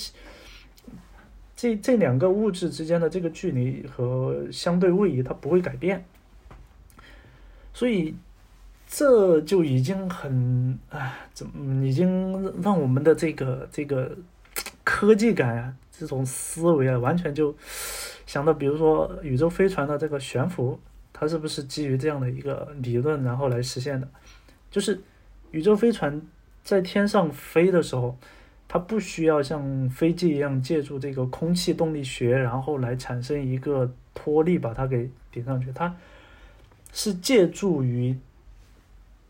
[1.56, 6.04] 这这两个物质之间的这个距离和相对位移，它不会改变。
[7.72, 8.14] 所以
[8.86, 14.16] 这就已经很啊，怎么已经让我们的这个这个
[14.84, 17.54] 科技感啊，这种思维啊，完全就
[18.26, 20.78] 想到，比如说宇宙飞船的这个悬浮。
[21.18, 24.06] 它是不是基于这样的一个理论，然后来实现的？
[24.70, 25.00] 就是
[25.50, 26.20] 宇宙飞船
[26.62, 28.18] 在天上飞的时候，
[28.68, 35.72] 它不需要像飞机一样借助这个空气动力学，然后来产生一个托力把它给顶上去。
[35.74, 35.96] 它
[36.92, 38.14] 是借助于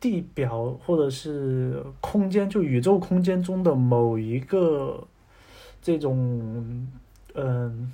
[0.01, 5.07] 地表或者是空间，就宇宙空间中的某一个
[5.80, 6.88] 这种
[7.34, 7.92] 嗯。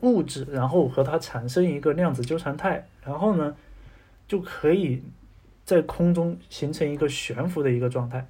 [0.00, 3.56] 物质，然后和它产生一个量子纠缠态，然后呢，
[4.28, 5.02] 就可以
[5.64, 8.26] 在空中形成一个悬浮的一个状态。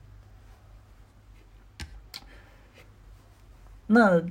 [3.89, 4.23] 那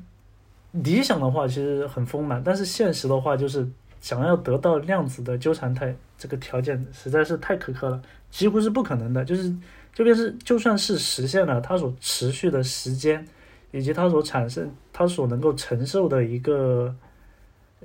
[0.71, 3.67] 理想的话其实很丰满，但是现实的话就是
[4.03, 9.23] 想要得到量子的纠缠态，这个条件实在是太苛刻了，几乎是不可能的。
[9.23, 9.55] 就是
[9.93, 13.25] 这边是就算是实现了，它所持续的时间
[13.71, 16.93] 以及它所产生、它所能够承受的一个。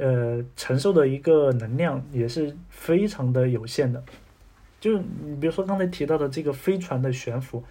[0.00, 4.00] 呃，承受的一个能量也是非常的有限的。
[4.78, 7.64] 就你比如说刚才提到的这个飞船的悬浮，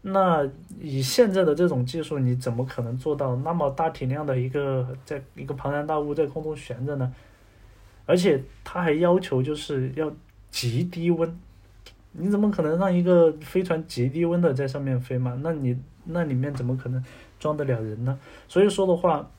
[0.00, 0.48] 那
[0.80, 7.12] 以现在的这种技术，你怎么可能做到那么大体量的一个，在一个庞然大物在空中悬着呢？
[8.06, 10.10] 而且它还要求就是要
[10.50, 11.38] 极低温，
[12.12, 15.38] 你怎么可能让一个飞船极低温的在上面飞嘛？
[15.42, 17.04] 那你那里面怎么可能
[17.38, 18.18] 装得了人呢？
[18.48, 19.30] 所以说的话。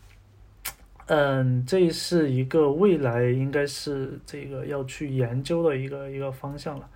[1.09, 6.89] 嗯，这是一个未来应该是这个要去研究的一个一个方向了。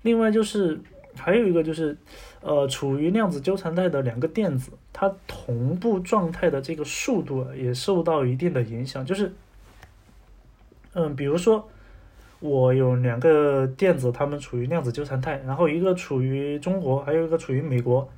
[0.00, 0.80] 另外就是
[1.14, 1.94] 还有一个就是，
[2.40, 9.04] 呃，处于量子纠缠态的两个电子，它同步状态的这个速度也受到一定的影响。
[9.04, 9.30] 就是，
[10.94, 11.68] 嗯，比如说
[12.40, 18.08] 我有两个电子，它们处于量子纠缠态，然后一个处于中国，还有一个处于美国。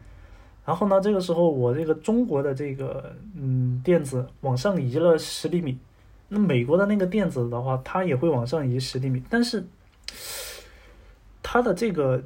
[0.67, 5.79] 然后呢，这个时候我这个中国的这个嗯电子往上移了十厘米，
[6.29, 9.63] 那美国的那个电子的话，它也会往上移十厘米，但是
[11.43, 12.23] 它的这个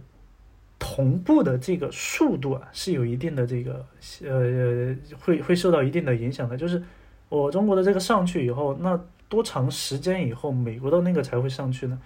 [0.78, 3.84] 同步的这个速度啊，是有一定的这个
[4.24, 6.56] 呃会会受到一定的影响的。
[6.56, 6.80] 就是
[7.28, 8.98] 我中国的这个上去以后，那
[9.28, 12.00] 多长时间以后美国的那个才会上去呢？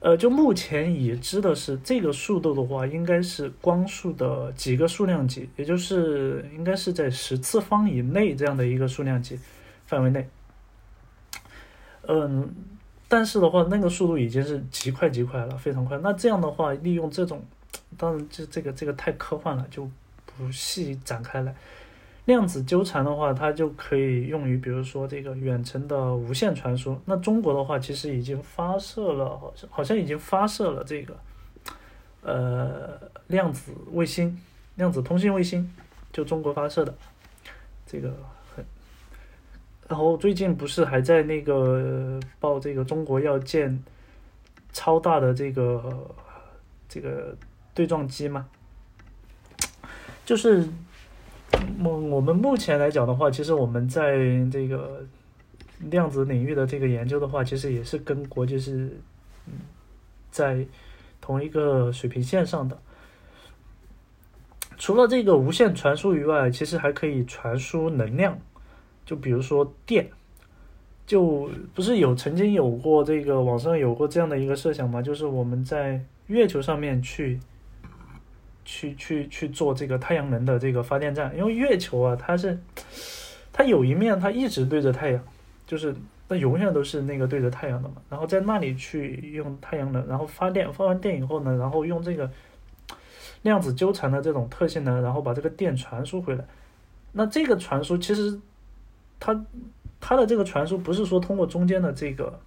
[0.00, 9.38] 呃，就目前已知的是，这个速度的话，应该是光速的几个数量级，也就是应该是在十次方以内这样的一个数量级
[9.86, 10.28] 范围内。
[12.06, 12.54] 嗯，
[13.08, 15.96] 但是的话，那个速度已经是极快极快了，非常快。
[16.02, 17.42] 那这样的话，利用这种，
[17.96, 19.90] 当然这这个这个太科幻了，就
[20.26, 21.54] 不细展开来。
[22.26, 26.98] 量子纠缠的话，它就可以用于，比如说这个远程的无线传输。
[27.04, 31.14] 那中国的话，其实已经发射了，好像好像已经发射了这个，
[32.22, 34.40] 呃，量子卫星、
[34.76, 35.70] 量子通信卫星，
[36.14, 36.94] 就中国发射的，
[37.86, 38.08] 这个
[38.56, 38.64] 很。
[39.86, 43.84] 然后最近不是还在那个报这个中国要建
[44.72, 46.10] 超大的这个
[46.88, 47.36] 这个
[47.74, 48.48] 对撞机吗？
[50.24, 50.66] 就是。
[51.82, 54.16] 我我们目前来讲的话，其实我们在
[54.50, 55.04] 这个
[55.80, 58.90] 量子领域的这个研究的话，其实也是跟国际是
[59.46, 59.52] 嗯
[60.30, 60.66] 在
[61.20, 62.78] 同一个水平线上的。
[64.78, 68.38] 除了这个无线传输以外，其实还可以传输能量，
[69.04, 70.08] 就比如说电，
[71.06, 75.02] 就不是有曾经有过这个网上有过这样的一个设想吗？
[75.02, 77.38] 就是我们在月球上面去。
[78.64, 82.58] 去去去做这个太阳能的这个发电站，因为月球啊，它是
[83.52, 85.22] 它有一面它一直对着太阳，
[85.66, 85.94] 就是
[86.28, 87.96] 它永远都是那个对着太阳的嘛。
[88.08, 92.30] 然后在那里去用太阳能，然后发电，发完电以后呢，然后用这个
[93.42, 96.44] 量子纠缠的这种特性呢，然后把这个电传输回来。
[97.12, 98.40] 那这个传输其实
[99.20, 99.44] 它
[100.00, 102.40] 它的这个传输不是说通过中间的这个。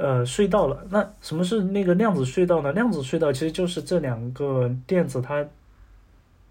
[0.00, 0.86] 呃，隧道了。
[0.90, 2.72] 那什么是那个量子隧道呢？
[2.72, 5.44] 量子隧道其实就是这两个电子它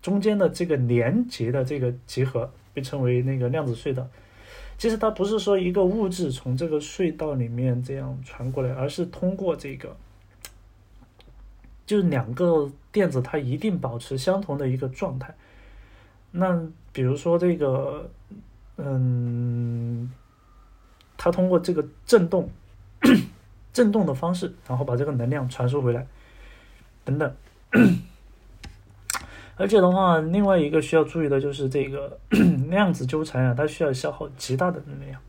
[0.01, 4.05] 中间的这个连接的这个集合，被称为那个量子隧道。
[4.77, 9.95] 其实它不是说一个物质从这个隧道里面这样传过来，而是通过这个，
[11.85, 15.33] 就是两个电子它一定保持相同的一个状态。
[16.31, 18.09] 那比如说这个，
[18.75, 20.11] 嗯，
[21.15, 22.49] 它通过这个振动。
[23.77, 26.07] 震动的方式，然后把这个能量传输回来，
[27.05, 27.35] 等等。
[29.55, 32.19] 而且的话，另外一个需要注意的就是这个
[32.69, 35.21] 量子纠缠啊，它需要消耗极大的能量。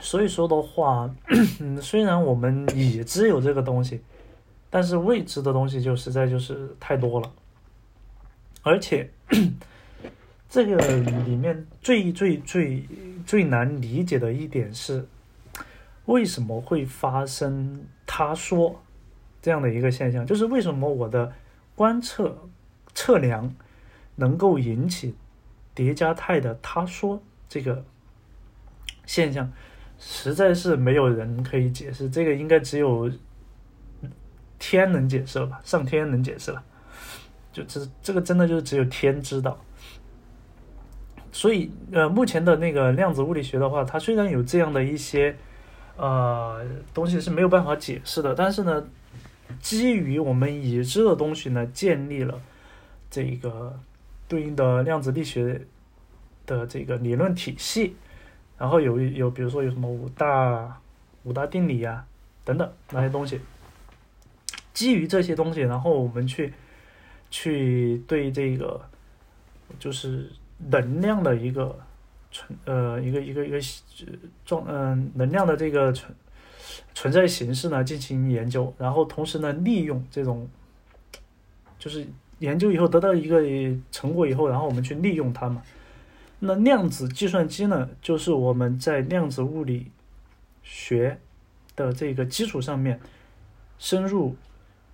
[0.00, 1.14] 所以说的话，
[1.82, 4.02] 虽然我们已知有这个东西，
[4.70, 7.30] 但是未知的东西就实在就是太多了，
[8.62, 9.10] 而且。
[10.54, 10.76] 这个
[11.24, 12.86] 里面最最最
[13.26, 15.04] 最难理解的一点是，
[16.04, 18.80] 为什么会发生他说
[19.42, 20.24] 这样的一个现象？
[20.24, 21.32] 就是为什么我的
[21.74, 22.38] 观测
[22.94, 23.52] 测量
[24.14, 25.16] 能够引起
[25.74, 27.84] 叠加态的他说这个
[29.06, 29.52] 现象，
[29.98, 32.08] 实在是没有人可以解释。
[32.08, 33.10] 这个应该只有
[34.60, 35.60] 天能解释了吧？
[35.64, 36.62] 上天能解释了，
[37.52, 39.60] 就这这个真的就是只有天知道。
[41.34, 45.36] 所以，呃，目前的那个量子物理学的话，它虽然有这样的一些，
[45.96, 46.64] 呃，
[46.94, 48.86] 东西是没有办法解释的，但是呢，
[49.58, 52.40] 基于我们已知的东西呢，建立了
[53.10, 53.76] 这个
[54.28, 55.60] 对应的量子力学
[56.46, 57.96] 的这个理论体系，
[58.56, 60.80] 然后有有，比如说有什么五大
[61.24, 62.06] 五大定理啊
[62.44, 63.40] 等等那些东西，
[64.72, 66.54] 基于这些东西，然后我们去
[67.28, 68.80] 去对这个
[69.80, 70.30] 就是。
[70.58, 71.78] 能量的一个
[72.30, 73.58] 存呃一个一个一个
[74.44, 76.14] 状嗯能量的这个存
[76.94, 80.48] 存在形式呢进行研究，然后同时呢利用这种
[81.78, 82.06] 就是
[82.38, 83.42] 研究以后得到一个
[83.90, 85.62] 成果以后，然后我们去利用它嘛。
[86.38, 89.90] 那量子计算机呢，就是我们在量子物理
[90.62, 91.18] 学
[91.76, 93.00] 的这个基础上面
[93.78, 94.36] 深入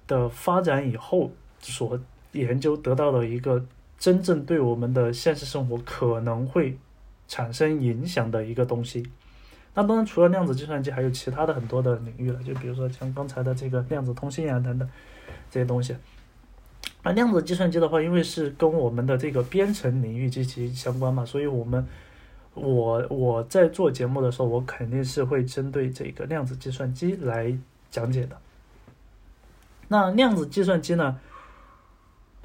[0.07, 2.01] 的发展以后所
[2.33, 3.65] 研究得到的一个。
[4.01, 6.77] 真正对我们的现实生活可能会
[7.29, 9.09] 产生影响的一个东西。
[9.75, 14.89] 那当然，除了量子计算机，还有其他的很多的领域了，就比如说像刚才的这个量子通信啊等等
[15.49, 15.95] 这些东西。
[17.03, 21.87] 那量子计算机的话，因为是跟我们的这个编程领域极其相关嘛，所以我们
[22.55, 27.57] 我我在做节目的时候，我肯定是会针对这个量子计算机来
[27.91, 28.37] 讲解的。
[29.89, 31.19] 那量子计算机呢，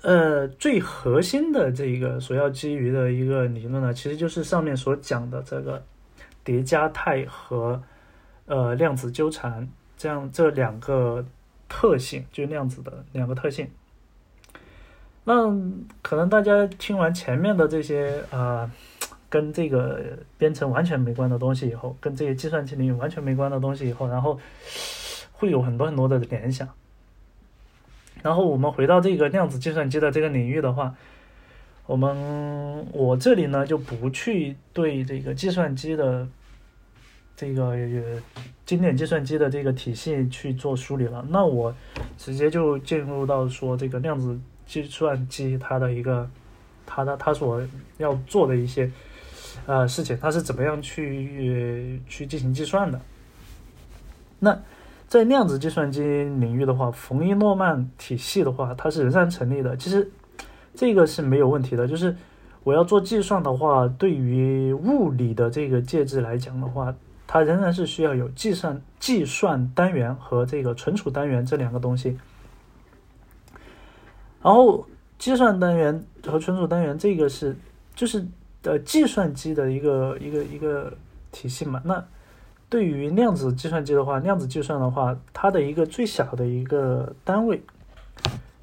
[0.05, 5.83] 呃，最核心的这个所要基于的一个理论呢，其实就是上面所讲的这个。
[6.43, 7.81] 叠加态和
[8.45, 11.25] 呃量子纠缠这样这两个
[11.67, 13.67] 特性，就量子的两个特性。
[15.23, 15.33] 那
[16.03, 18.69] 可能大家听完前面的这些啊，
[19.27, 24.39] 跟这个编程完全没关的东西以后，跟这些计算机领域完全没关的东西以后，然后
[25.31, 26.69] 会有很多很多的联想。
[28.25, 30.95] 然后我们回到这个量子计算机的这个领域的话。
[31.87, 36.27] 我们我这里呢就不去对这个计算机的
[37.35, 37.77] 这个
[38.65, 41.71] 经典计算机的这个体系去做梳理了，那我
[42.17, 46.27] 直接就进入到说这个量子计算机它的一个
[46.87, 47.61] 它的它所
[47.99, 48.89] 要做的一些
[49.67, 52.99] 呃事情，它是怎么样去去进行计算的。
[54.39, 54.59] 那
[55.07, 59.75] 在量子计算机领域的话，冯伊诺曼体系的话，它是仍然成立的。
[59.77, 60.11] 其实。
[60.77, 62.13] 这个是没有问题的，就是
[62.65, 66.93] 我要做计算的话，对于物理的这个介质来讲的话，
[67.25, 72.19] 它仍然是需要有计算计算单元和这个存储单元这两个东西。
[74.41, 74.85] 然后
[75.17, 77.55] 计算单元和存储单元这个是
[77.95, 78.27] 就是
[78.63, 80.91] 呃计算机的一个一个一个
[81.31, 81.81] 体系嘛。
[81.85, 82.03] 那
[82.75, 87.61] 对于量子计算机的话，量子计算的话，它的一个最小的一个单位。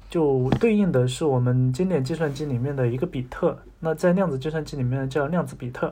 [0.07, 5.91] 就对应的是我们经典计算机里面的一个比特，那在量子计算机里面叫量子比特。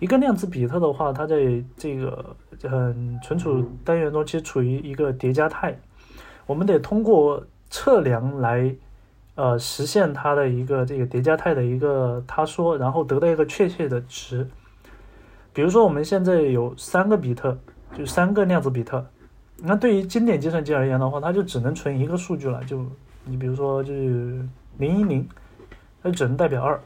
[0.00, 1.36] 一个量子比特的话，它在
[1.76, 2.34] 这个
[2.64, 5.78] 嗯存储单元中其实处于一个叠加态，
[6.46, 7.40] 我们得通过
[7.70, 8.74] 测量来
[9.36, 14.44] 呃实现它的一个这个叠加态的一个塌缩，然后得到一个确切的值。
[15.56, 17.56] 比如说我们现在有三个比特，
[17.96, 19.02] 就三个量子比特，
[19.56, 22.84] 那对于经典计算机而言的话，它就只能存一个数据了，就。
[23.24, 24.46] 你比如说，就是
[24.76, 25.26] 零一零，
[26.02, 26.78] 它只能代表二。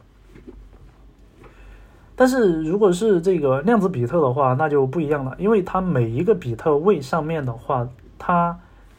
[2.14, 7.86] 但是如果是这个量子比特的话，那就不一样了，因为它每一个比特位上面的话，
[8.18, 8.56] 它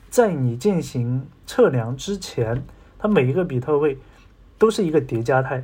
[0.09, 2.61] 在你进行测量之前，
[2.99, 3.97] 它每一个比特位
[4.59, 5.63] 都是一个叠加态，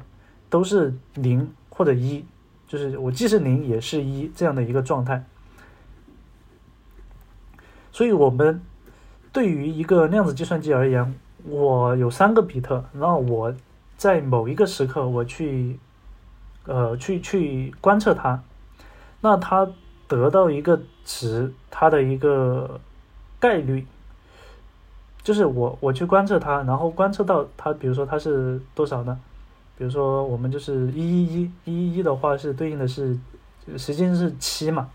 [0.49, 2.25] 都是零或者一，
[2.67, 5.23] 就是我既是零也是一这样的一个状态。
[7.91, 8.61] 所以，我们
[9.33, 11.15] 对于一个量子计算机而言，
[11.45, 13.55] 我有三个比特，那我
[13.97, 15.79] 在某一个时刻我去，
[16.65, 18.43] 呃，去去观测它，
[19.21, 19.67] 那它
[20.07, 22.79] 得到一个值，它的一个
[23.39, 23.87] 概率，
[25.23, 29.19] 就是我我去观测它，然后观测到它，比如说它是多少呢？
[29.77, 33.15] 比如说我们就是一一一一一一的话是对应的是
[33.77, 34.89] 时间是七嘛，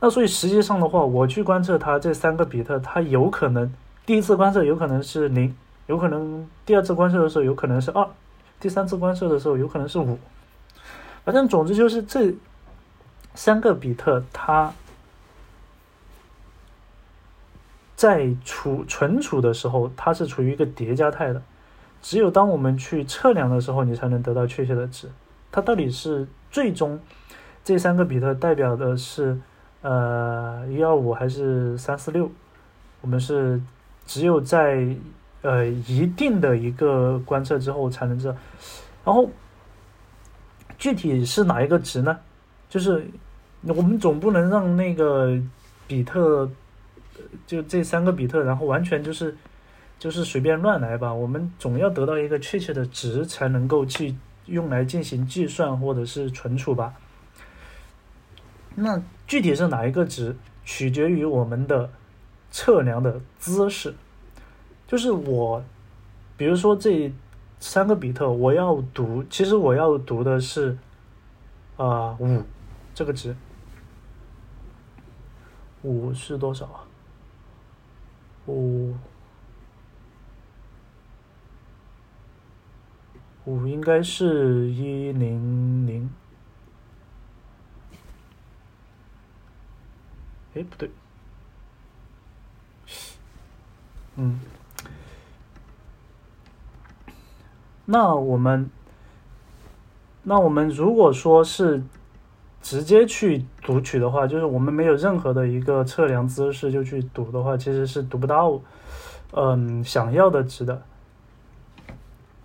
[0.00, 3.72] 那所以实际上的话，我去观测它这三个比特，它有可能。
[4.04, 5.56] 第一次观测有可能是零，
[5.86, 8.06] 有可能第二次观测的时候有可能是二，
[8.60, 10.18] 第三次观测的时候有可能是五。
[11.24, 12.34] 反正总之就是这
[13.34, 14.74] 三个比特，它
[17.96, 21.40] 在储存储的时候，它是处于一个叠加态的。
[22.04, 25.08] 只有当我们去测量的时候，你才能得到确切的值。
[25.50, 27.00] 它到底是最终
[27.64, 29.40] 这三个比特代表的是
[29.80, 32.30] 呃一二五还是三四六？
[33.00, 33.58] 我们是。
[34.06, 34.86] 只有在
[35.40, 38.36] 呃一定的一个观测之后才能知道，
[39.02, 39.30] 然后
[40.76, 42.18] 具体是哪一个值呢？
[42.68, 43.08] 就是
[43.62, 45.40] 我们总不能让那个
[45.86, 46.46] 比特
[47.46, 49.34] 就这三个比特，然后完全就是
[49.98, 51.12] 就是随便乱来吧。
[51.12, 54.14] 我们总要得到一个确切的值，才能够去
[54.46, 56.94] 用来进行计算或者是存储吧。
[58.74, 61.90] 那具体是哪一个值，取决于我们的。
[62.56, 63.92] 测量的姿势，
[64.86, 65.60] 就是我，
[66.36, 67.12] 比如说这
[67.58, 70.78] 三个比特，我要读，其实我要读的是，
[71.76, 72.44] 啊五
[72.94, 73.34] 这个值，
[75.82, 76.86] 五是多少啊？
[78.46, 78.94] 五
[83.44, 86.10] 五应该是一零零，
[90.54, 90.90] 哎不对。
[94.16, 94.40] 嗯，
[97.84, 98.70] 那我们，
[100.22, 101.82] 那我们如果说是
[102.62, 108.58] 直接去读取的话，就是我们没有任何的一个测量姿势就去读的话，其实是读不到，
[109.32, 110.80] 嗯，想要的值的。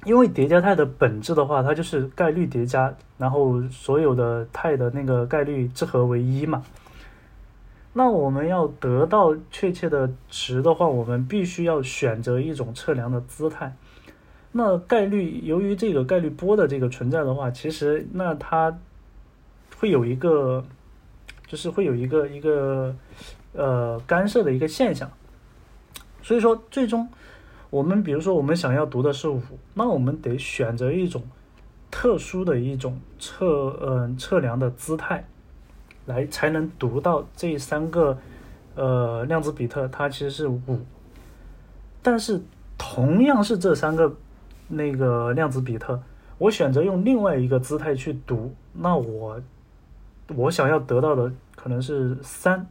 [0.05, 6.63] 因为叠加态的本质的话，它就是概率叠加，然后所有的态的那个概率之和为一嘛。
[7.91, 13.75] 那我们要得到确切的值的话，我们必须要选择一种测量的姿态。
[14.51, 18.77] 那概率由于这个概率波的这个存在的话，其实那它
[19.77, 20.63] 会有一个，
[21.45, 22.95] 就是会有一个一个
[23.53, 25.11] 呃干涉的一个现象。
[26.21, 27.07] 所以说，最终
[27.69, 29.41] 我们比如说我们想要读的是五，
[29.73, 31.23] 那我们得选择一种
[31.91, 35.25] 特殊的一种测嗯测量的姿态。
[36.05, 38.17] 来才能读到这三个
[38.73, 40.59] 呃量子比特，它其实是五，
[42.01, 42.41] 但是
[42.79, 44.11] 同样是这三个
[44.67, 46.01] 那个量子比特，
[46.39, 49.39] 我选择用另外一个姿态去读，那我
[50.35, 52.65] 我想要得到的可能是三，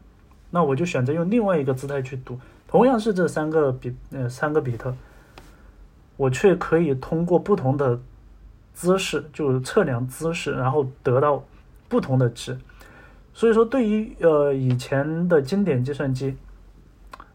[0.51, 4.95] 那我就选择用另外一个姿态去读，同样是这三个比呃三个比特，
[6.17, 7.99] 我却可以通过不同的
[8.75, 11.43] 姿势，就是测量姿势，然后得到
[11.89, 12.57] 不同的值。
[13.33, 16.37] 所以说，对于呃以前的经典计算机，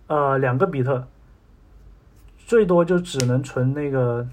[0.08, 1.08] 呃两个比特，
[2.46, 4.28] 最多就只能存那个，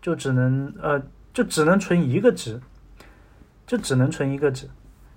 [0.00, 1.02] 就只能呃
[1.34, 2.60] 就只能存一个值，
[3.66, 4.68] 就只能存一个值。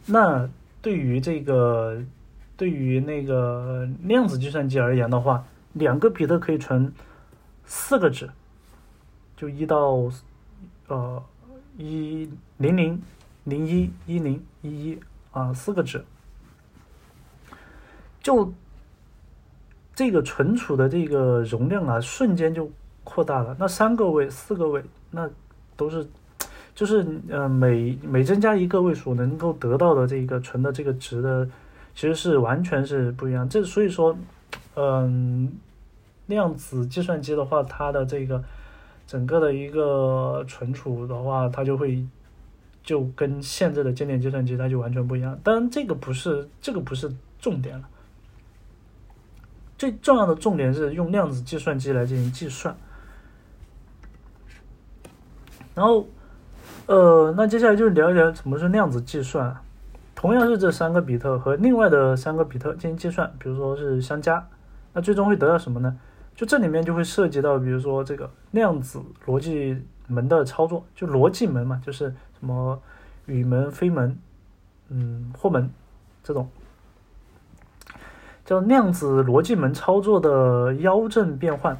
[0.07, 0.49] 那
[0.81, 2.01] 对于这个
[2.61, 5.43] 对于那个量子计算机而言的话，
[5.73, 6.93] 两个比特可以存
[7.65, 8.29] 四个值，
[9.35, 10.11] 就一到
[10.87, 11.23] 呃
[11.75, 13.01] 一零零
[13.45, 14.99] 零一一零一一。
[15.31, 16.03] 啊，四个值，
[18.21, 18.53] 就
[19.95, 22.69] 这个存储的这个容量啊，瞬间就
[23.05, 23.55] 扩大了。
[23.57, 25.27] 那三个位、四个位，那
[25.77, 26.05] 都是，
[26.75, 31.49] 就是呃，每每增加一个位数，能够得到的这个存的这个值的，
[31.93, 33.47] 其实是完全是不一样。
[33.47, 34.17] 这所以说，
[34.75, 35.51] 嗯，
[36.27, 38.43] 量子计算机的话，它的这个
[39.05, 42.05] 整个的一个存储的话，它就会。
[42.83, 47.87] 就跟现在的经典计算机它就完全不一样，当然这个不是这个不是重点了，
[49.77, 52.75] 最重要的重点是用量子计算机来进行计算。
[55.75, 56.07] 然后，
[56.87, 59.55] 呃，那接下来就聊一聊什么是量子计算。
[60.21, 64.47] 同样是这三个比特和另外的三个比特进行计算，比如说是相加，
[64.93, 65.97] 那最终会得到什么呢？
[66.35, 72.13] 就这里面就会涉及到，比如说这个量子逻辑门的操作，就逻辑门嘛，就是。
[72.41, 72.81] 什么
[73.27, 74.17] 与门、非门，
[74.89, 75.69] 嗯，或门
[76.23, 76.49] 这种
[78.43, 81.79] 叫量子逻辑门操作的妖正变换，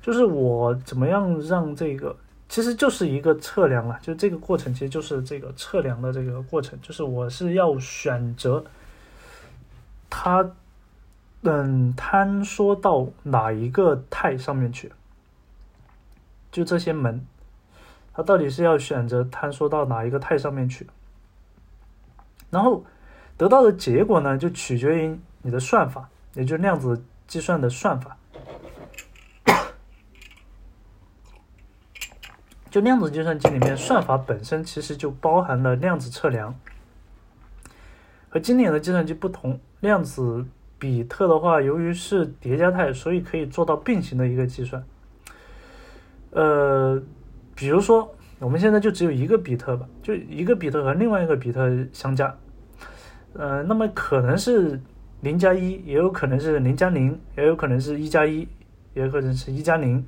[0.00, 2.16] 就是我怎么样让这个，
[2.54, 8.64] 其实就是一个测量了，就这个过程其实就是这个测量的这个过程，就是我是要选择
[10.08, 10.48] 它，
[11.42, 14.92] 嗯，坍缩到哪一个态上面去，
[16.52, 17.26] 就这些门。
[18.12, 20.86] 它到底是要选择坍缩到哪一个态上面去？
[22.50, 22.84] 然后
[23.36, 28.16] 得到的结果呢，就取决于你的算法，也就是量子计算的算法。
[32.74, 36.52] 就量子计算机里面，算法本身其实就包含了量子测量。
[38.28, 40.44] 和经典的计算机不同，量子
[40.76, 44.84] 比特的话，由于是叠加态，所以可以做到并行的一个计算。
[46.32, 47.00] 呃。
[47.54, 52.36] 比如说，我们现在就只有一个比特吧，就一个比特和另外一个比特相加，
[53.34, 54.80] 呃，那么可能是
[55.20, 58.48] 零加一，也有可能是零加零，也有可能是一加一，
[58.94, 60.04] 也有可能是一加零，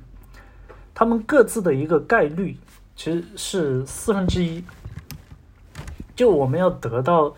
[0.99, 2.57] 它们各自的一个概率
[2.95, 4.63] 其实是四分之一。
[6.15, 7.35] 就我们要得到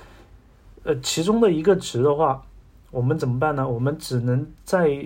[0.84, 2.42] 呃其中的一个值的话，
[2.90, 3.68] 我们怎么办呢？
[3.68, 5.06] 我们只能在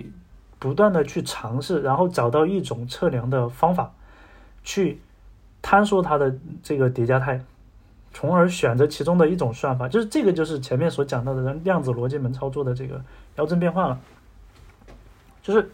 [0.60, 3.92] 不断的去尝试，然后找到一种测量的方法。
[4.62, 5.00] 去
[5.60, 6.32] 坍缩它的
[6.62, 7.44] 这个叠加态，
[8.12, 13.02] 从而选择其中的一种算法，就是这个就是前面所讲到的量子逻辑门操作的这个
[13.34, 13.98] 妖正变换了。
[15.42, 15.68] 就是，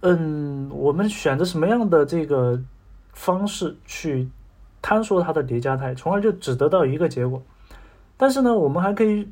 [0.00, 2.60] 嗯，我们选择什么样的这个
[3.12, 4.28] 方式去
[4.82, 7.42] 坍缩它的叠加态，从而就只得到一个结果。
[8.16, 9.28] 但是呢，我们还可以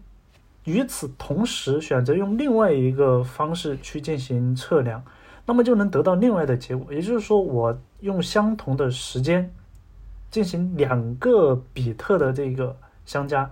[0.64, 5.04] 与此同时选择用另外一个方式去进行测量。
[5.48, 9.54] 那么就能得到另外的结果，也就是说，我用相同的时间
[10.28, 13.48] 进行两个比特的这个相加，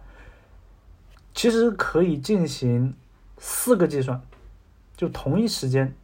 [1.33, 2.93] 其实可以进行
[3.39, 4.21] 四个计算，
[4.97, 5.95] 就同一时间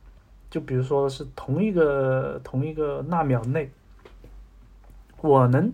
[0.51, 3.70] 就比如说是同一个同一个纳秒内，
[5.20, 5.72] 我能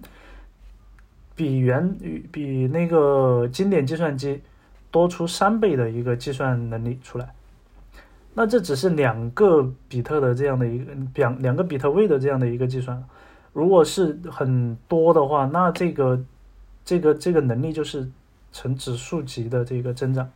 [1.34, 1.96] 比原
[2.30, 4.42] 比那个经典计算机
[4.90, 7.32] 多出三倍的一个计算能力出来。
[8.34, 13.02] 那这只是两个比特的这样的一个两两个比特位的这样的一个计算。
[13.54, 16.22] 如果是很多的话，那这个
[16.84, 18.06] 这个这个能力就是
[18.52, 20.30] 呈指数级的这个增长。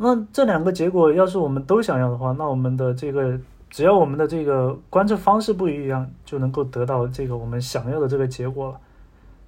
[0.00, 3.36] 那这两个结果要是我们都想要的话，那我们的这个
[3.68, 8.80] 只要我们的这个观测方式不一样，就能够得到这个我们想要的这个结果了。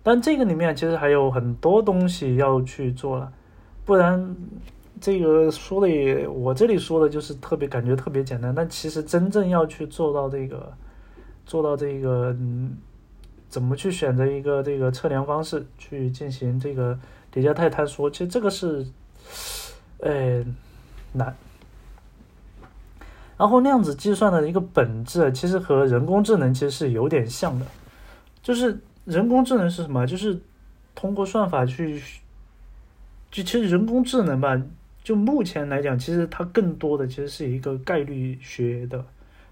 [0.02, 3.32] 但这个里面其实还有很多东西要去做了，
[3.84, 4.34] 不然
[5.00, 10.72] 这个说的也我这里说的就是特别感觉特别简单，但其实真正要去做到这个
[11.46, 12.76] 做到这个嗯，
[13.48, 16.98] 怎么去选择一个这个测量方式去进行这个
[17.30, 18.84] 叠加态坍缩，其实这个是。
[20.02, 20.44] 呃，
[21.12, 21.34] 难。
[23.36, 27.66] 然后量子计算的一个本质，其实和人工智能其实是有点像的，
[28.42, 30.06] 就是人工智能是什么？
[30.06, 30.38] 就是
[30.94, 31.98] 通过算法去，
[33.30, 34.60] 就其实人工智能吧，
[35.02, 39.02] 就目前来讲，其实它更多的其实是一个概率学的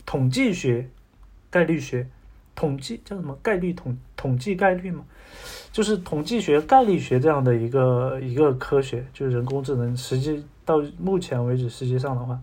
[0.05, 0.87] 统计学，
[1.49, 2.07] 概率学，
[2.55, 3.35] 统计叫什么？
[3.43, 5.03] 概率统统计概率嘛。
[5.71, 9.97] 就是统计学、概率学这样的一个一个科学，就是人工智能。
[9.97, 12.39] 实际到目前为止，实际上的话，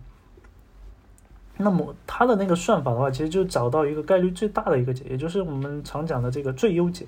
[1.58, 7.06] 那么它的那个算法的话，其实就找到一个概率最大的一个解，也就是我们常讲的这个最优解。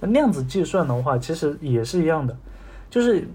[0.00, 2.36] 那量子计算的话，其实也是一样的，
[2.90, 3.28] 就是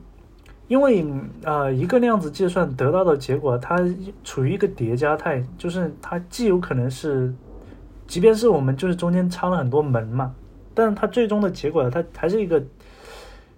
[0.67, 1.05] 因为
[1.43, 3.77] 啊，一个量子计算得到的结果，它
[4.23, 7.33] 处于一个叠加态，就是它既有可能是，
[8.07, 10.35] 即便是我们就是中间插了很多门嘛。
[10.79, 12.63] 但它最终的结果，它还是一个，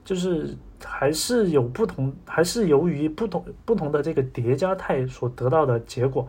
[0.04, 6.28] 就是还是有不同，还是由于不同不同的这个叠加态所得到的结果，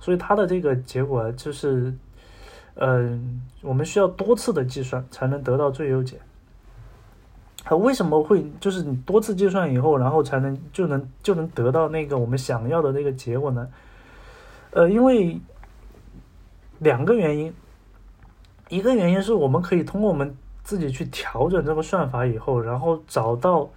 [0.00, 1.94] 所以它的这个结果就是，
[2.74, 6.18] 嗯，我们需要多次的计算才能得到最优解。
[7.62, 13.68] 它为什么会就是你多次计算以后，然后才能就能就能得到那个我们想要的那个结果呢？
[14.72, 15.40] 呃，因为
[16.80, 17.54] 两个原因。
[18.70, 23.68] 一个原因是我们可以通过我们自己去调整这个算法以后，然后找到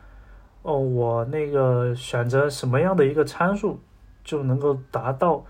[0.62, 3.78] 哦，我那个选择什么样的一个参数
[4.24, 5.44] 就能够达到，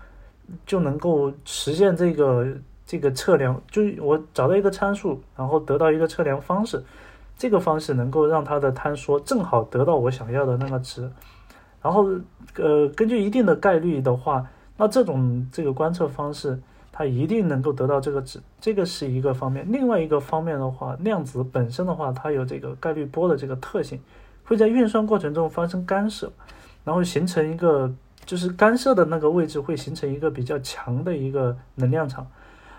[0.66, 2.46] 就能够实现这个
[2.84, 3.60] 这个测量。
[3.70, 6.82] 就我找到一个参数，然后得到一个测量方式，
[7.36, 11.08] 这个方式能够让它的坍缩正好得到我想要的那个值。
[11.80, 12.08] 然后
[12.56, 14.44] 呃，根据一定的概率的话，
[14.76, 16.58] 那这种这个观测方式。
[16.98, 19.64] 它一定能够得到这个值，这个是一个方面。
[19.70, 24.00] 另外一个方面的话，量子本身的话，它有这个概率波的这个特性，
[24.44, 26.32] 会在运算过程中发生干涉，
[26.82, 27.88] 然后形成一个
[28.24, 32.26] 就是干涉的那个位置会形成一个比较强的一个能量场，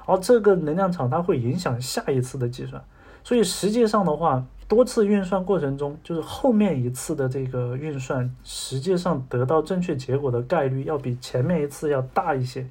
[0.06, 2.84] 而这个能量场它会影响下一次的计算。
[3.24, 12.70] 所以实际上的话，多次运算过程中，就是后面一次的这个运算，实际上得到正确结果的概率要比前面一次要大一些。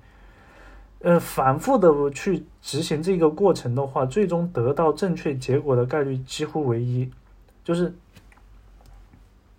[1.01, 7.09] 呃，反复的去执行这个过程的话，最终得到正确结果的概率几乎为一，
[7.63, 7.95] 就是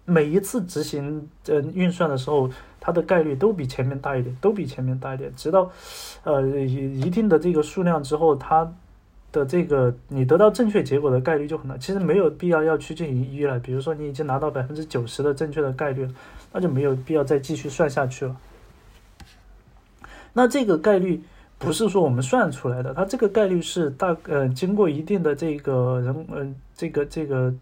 [0.03, 2.49] 每一次执行呃运算的时候，
[2.81, 5.71] 它的概率都比前面大一点，都比前面大一点，直到
[6.23, 8.69] 呃一一定的这个数量之后，它
[9.31, 11.77] 的这个你得到正确结果的概率就很大。
[11.77, 16.05] 其实没有必要要去进行一了，比如说你已经拿到百分之九十的正确的概率，
[16.51, 18.35] 那就没有必要再继续算下去了。
[20.33, 21.21] 那这个概率
[21.57, 27.53] 不是说我们算出来的，它这个概率是大呃经过一定的这个人嗯这个这个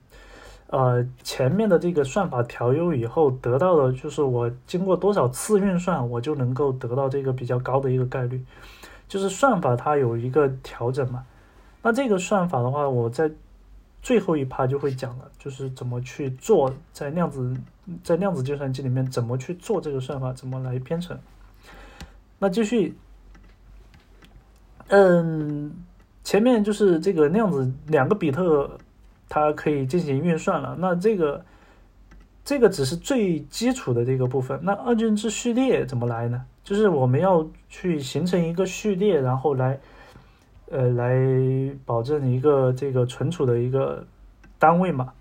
[0.67, 8.43] 呃前面的这个算法调优以后得到的，就是我经过多少次运算，我就能够得到这个比较高的一个概率，
[9.07, 11.25] 就是算法它有一个调整嘛。
[11.81, 13.31] 那这个算法的话，我在
[14.01, 17.55] 最后一趴就会讲了，就是怎么去做在量子
[18.03, 21.17] 在量子计算机里面怎么去做这个算法，怎么来编程。
[22.39, 22.95] 那继续，
[24.89, 25.71] 嗯，
[26.23, 28.77] 前面就是这个量子两个比特，
[29.27, 30.75] 它可以进行运算了。
[30.79, 31.43] 那这个
[32.45, 34.59] 这个只是最基础的这个部分。
[34.61, 36.45] 那二进制序列怎么来呢？
[36.63, 39.79] 就是我们要去形成一个序列，然后来
[40.69, 41.15] 呃来
[41.85, 44.05] 保证一个这个存储的一个
[44.59, 45.13] 单位嘛。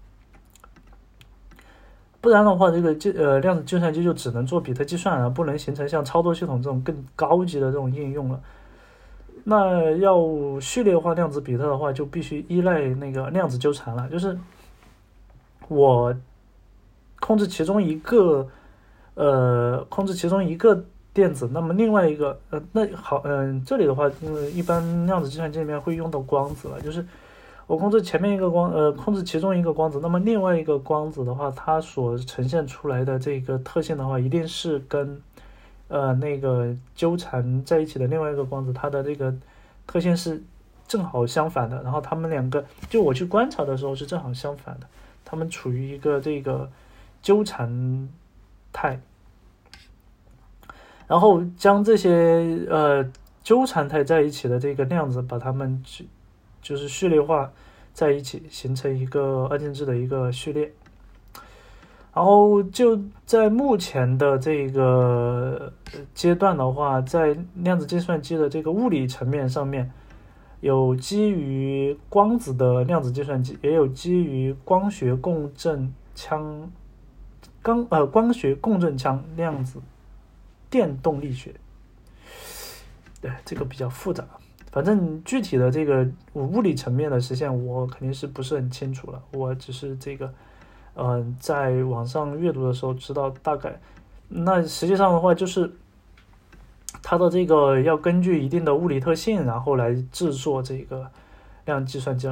[2.26, 8.40] 不然的话，这个计呃量子计算机就只能做比特计算了，不能形成像操作系统这种更高级的这种应用了。
[9.44, 10.18] 那要
[10.60, 14.08] 序列化量子比特的话，就必须依赖那个量子纠缠了。
[14.08, 14.36] 就是
[15.68, 16.12] 我
[17.20, 18.44] 控制其中一个
[19.14, 20.84] 呃控制其中一个
[21.14, 27.06] 电子，那么另外一个呃那好嗯这里的话，因为一般量子计算机里面会用到光子了，就是
[27.66, 35.20] 我控制前面一个光呃控制其中一个光子，那么另外一个光子的话，它所呈现出来的这个特性的话，一定是跟
[35.88, 39.34] 呃那个纠缠在一起的另外一个光子它的这个
[39.86, 40.40] 特性是
[40.86, 44.86] 正好相反的，然后它们两个就我去观察的时候是正好相反的。
[45.24, 46.70] 它们处于一个这个
[47.20, 48.08] 纠缠
[48.72, 49.00] 态，
[51.08, 53.04] 然后将这些呃
[53.42, 56.06] 纠缠态在一起的这个量子，把它们去
[56.66, 57.48] 就是序列化
[57.92, 60.72] 在一起，形成一个二进制的一个序列。
[62.12, 65.72] 然后就在目前的这个
[66.12, 69.92] 阶段的话，在量子计算机的这个物理层面上面。
[70.60, 76.72] 有基于光子的量子计算机，也有基于光学共振腔、
[77.62, 79.78] 光呃光学共振腔量子
[80.70, 81.54] 电动力学。
[83.20, 84.24] 对，这个比较复杂，
[84.76, 89.22] 反正具体的这个物理层面的实现，我肯定是不是很清楚了。
[89.32, 90.30] 我只是这个，
[90.96, 93.80] 嗯，在网上阅读的时候知道大概。
[94.28, 95.72] 那实际上的话，就是。
[97.02, 101.08] 它的这个要根据一定的物理特性，然后来制作这个
[101.64, 102.28] 量子计算机。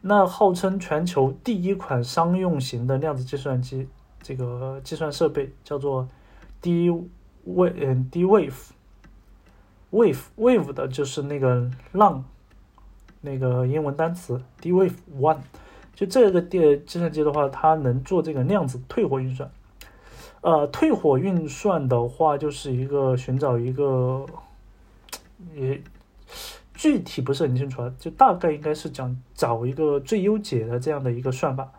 [0.00, 3.86] 那号称全球第一款商用型的量子计算机，
[4.22, 6.08] 这个计算设备叫做
[6.62, 6.88] D
[7.46, 8.24] Wave，嗯，D
[9.90, 12.24] wave wave 的就是那个浪，
[13.20, 15.38] 那个英文单词 D Wave One。
[15.94, 19.50] 就这个电计算机的话，它能做这个量子退火运算。
[20.42, 24.26] 呃，退火运算的话，就是一个寻找一个，
[25.54, 25.82] 也
[26.74, 31.72] 具体不是很清楚啊，就大概应该是讲找一个最优解的这样的一个算法。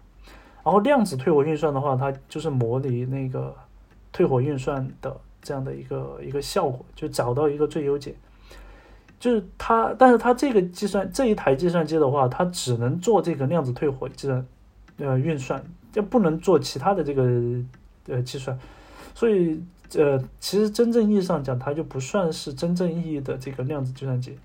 [0.64, 3.56] 然后量子退火运算的话，它就是模拟那个
[4.12, 8.16] 退火运算的这样的一个一个效果，就找到一个最优解。
[9.20, 14.46] 就是它，但是它这个计算这一台计算机的话，它只能做这个量子退火计算
[14.98, 17.26] 呃运算，就不能做其他的这个。
[18.10, 18.58] 呃，计算，
[19.14, 19.62] 所以
[19.98, 24.40] 呃，其实真正意义上讲，它就不算是真正意义的这个量子计算机。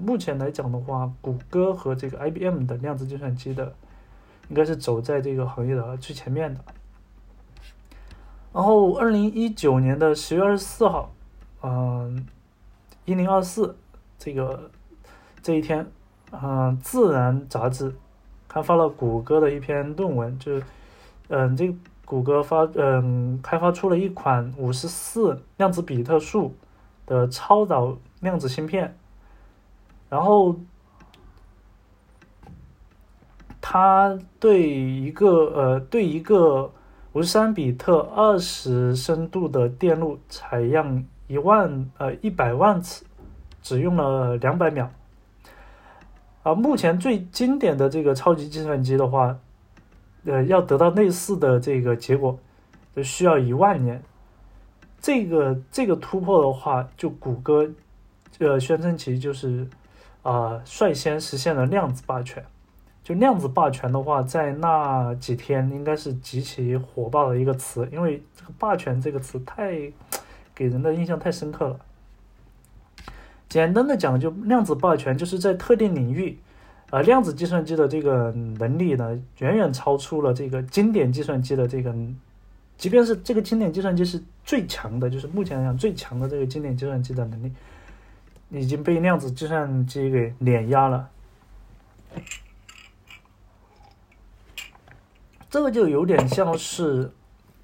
[0.00, 3.72] 目前来讲的话，谷歌和这个 IBM 的量子计算机的，
[4.48, 6.60] 应该是走在这个行业的最前面的。
[8.54, 11.12] 然后，二零一九年的十月二十四号，
[11.62, 12.26] 嗯，
[13.04, 13.76] 一零二四
[14.18, 14.70] 这个
[15.42, 15.86] 这一天，
[16.30, 16.40] 嗯，
[16.80, 17.94] 《自然》杂志
[18.48, 20.64] 刊发了谷歌的一篇论文，就是
[21.28, 21.74] 嗯，这。
[22.06, 26.54] 谷歌发嗯开发出了一款五十四量子比特数
[27.06, 28.94] 的超导量子芯片，
[30.10, 30.54] 然后
[33.62, 36.70] 它对一个呃对一个
[37.14, 43.04] 五十三比特二十深度的电路采样一万呃一百万次，
[43.62, 44.90] 只用了两百秒。
[46.42, 49.38] 啊，目前最经典的这个超级计算机的话。
[50.26, 52.38] 呃，要得到类似的这个结果，
[52.96, 54.02] 就需要一万年。
[54.98, 57.70] 这个这个突破的话，就谷歌，
[58.38, 59.68] 呃，宣称其就是
[60.22, 62.42] 啊，率先实现了量子霸权。
[63.04, 69.72] 就量子霸权的话，在那几天应该是极其火爆的一个词，因为这个霸权这个词太
[70.54, 71.78] 给人的印象太深刻了。
[73.48, 76.38] 简单的讲，就量子霸权就是在特定领域。
[76.90, 81.92] 而量子计算机的这个能力呢，远远超出了这个经典计算机的这个，
[82.78, 87.52] 即便是这个经典计算机是最强的，就是目前来讲最强的这个经典计算机的能力，
[88.50, 91.08] 已经被量子计算机给碾压了。
[95.54, 97.08] 这个就有点像是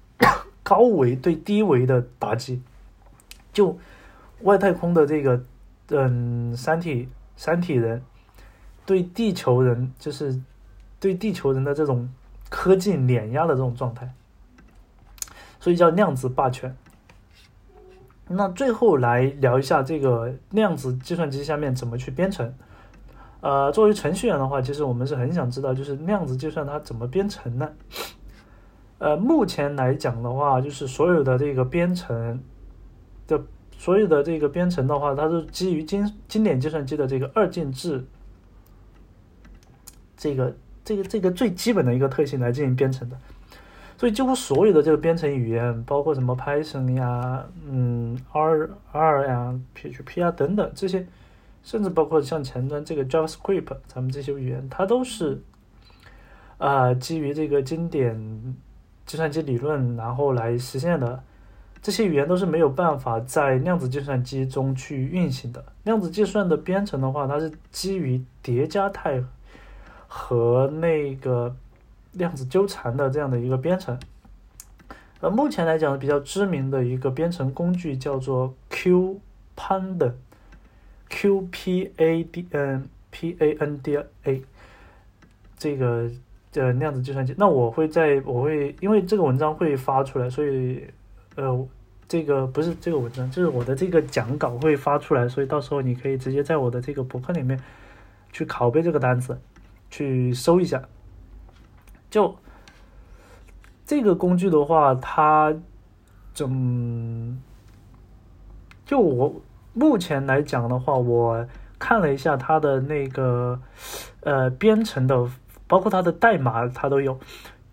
[0.63, 2.61] 高维对低维的打击，
[3.51, 3.77] 就
[4.43, 5.43] 外太空的这个，
[5.89, 8.01] 嗯，三体三体人。
[8.85, 10.41] 对地球人就是
[11.01, 12.09] 对地球人的这种
[12.49, 14.09] 科技碾压的这种状态，
[15.59, 16.73] 所以叫量子霸权。
[18.29, 22.53] 那最后来聊一下这个量子计算机下面怎么去编程。
[23.41, 27.69] 呃，作为程序员的话，其实我们是很想知道，就是量子计算它怎么编程呢？
[28.99, 32.39] 呃，目前来讲的话，就是所有的这个编程
[33.27, 33.41] 的
[33.77, 38.05] 所有的这个编程的话，它是基于经经典计算机的这个二进制。
[40.15, 40.55] 这个
[40.85, 43.17] 这个这个最基本的一个特性来进行编程的，
[43.97, 51.07] 所以几乎所有的这个编程语言，包括什么 Python 呀、嗯 R R 呀、PHP 啊等等这些，
[51.63, 55.41] 甚至包括像前端这个 JavaScript，咱们这些语言，它都是
[56.57, 58.55] 啊基于这个经典
[59.05, 61.23] 计算机理论然后来实现的。
[61.83, 65.65] 这些语言都是没有办法在量子计算机中去运行的。
[65.83, 69.23] 量子计算的编程的话，它是基于叠加态
[70.07, 71.55] 和那个
[72.11, 73.99] 量子纠缠的这样的一个编程。
[75.21, 79.19] 呃，目前来讲比较知名的一个编程工具叫做 Q
[79.57, 80.13] Panda
[81.11, 84.41] Q P A D N P A N D A
[85.55, 86.09] 这个
[86.51, 87.35] 的量子计算机。
[87.37, 90.83] 那我会在我会因为这个文章会发出来，所以。
[91.37, 91.67] 呃，
[92.09, 97.57] 这个不是这个文章，就是我的这个讲稿会发出来，所以到时候你可以直接在我的这个博客里面
[98.33, 99.39] 去拷贝这个单词，
[99.89, 100.83] 去搜一下。
[102.09, 102.35] 就
[103.85, 105.55] 这个工具的话，它
[106.33, 107.41] 怎
[108.85, 109.41] 就我
[109.73, 111.45] 目前来讲的话，我
[111.77, 113.59] 看了一下它的那个
[114.21, 115.29] 呃编程的，
[115.67, 117.19] 包括它的代码，它都有，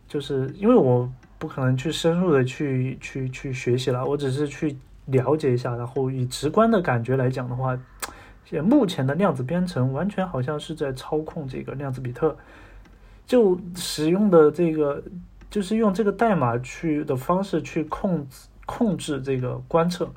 [0.07, 1.11] 就是因为我。
[1.41, 7.79] 不可能去深入的去去去学习了，我只是去了解一下，然后以直观的感觉来讲的话，
[8.65, 12.37] 目前的量子编程完全好像是在操控这个量子比特，
[13.25, 15.01] 就使用的这个
[15.49, 20.11] 就是用这个代码去的方式去控制控制这个观测，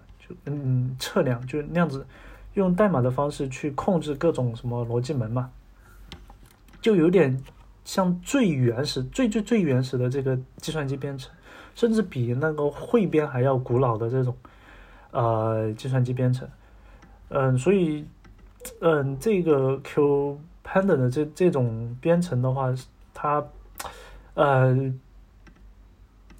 [0.46, 2.06] 嗯测量就那样子
[2.54, 5.50] 用代码的方式去控制各种什么逻辑门嘛，
[6.82, 7.42] 就有点。
[7.84, 11.34] 像最原始、最最最原始的这个计算机编程，
[11.74, 14.38] 甚至比那个汇编还要古老的这种，
[15.10, 16.48] 呃，计算机编程，
[17.30, 18.06] 嗯，所以，
[18.82, 22.72] 嗯，这个 Q Panda 的这这种编程的话，
[23.16, 23.44] 它，
[24.36, 24.94] 呃，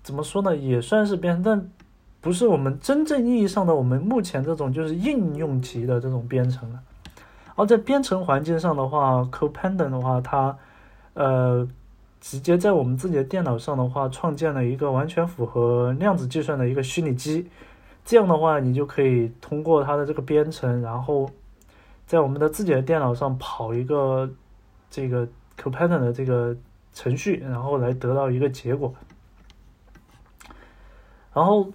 [0.04, 1.68] 怎么说呢，也算是编，但
[2.22, 6.80] 不是我们真正意义上的我们目前这种就是应用级的这种编程了。
[7.56, 10.56] 而在编程环境上的话，Q Pandan 的话，它
[11.16, 11.68] 呃，
[12.22, 17.50] 直接在我们自己的电脑上的话，创建了一个完全符合量子计算的一个虚拟机。
[18.06, 21.30] 这样的话，你就可以通过它的这个编程，然后
[22.08, 24.30] 在我们的自己的电脑上跑一个
[24.90, 25.28] 这个
[25.60, 26.56] Copilot 的这个
[26.94, 28.94] 程序，然后来得到一个结果。
[31.34, 31.70] 然后，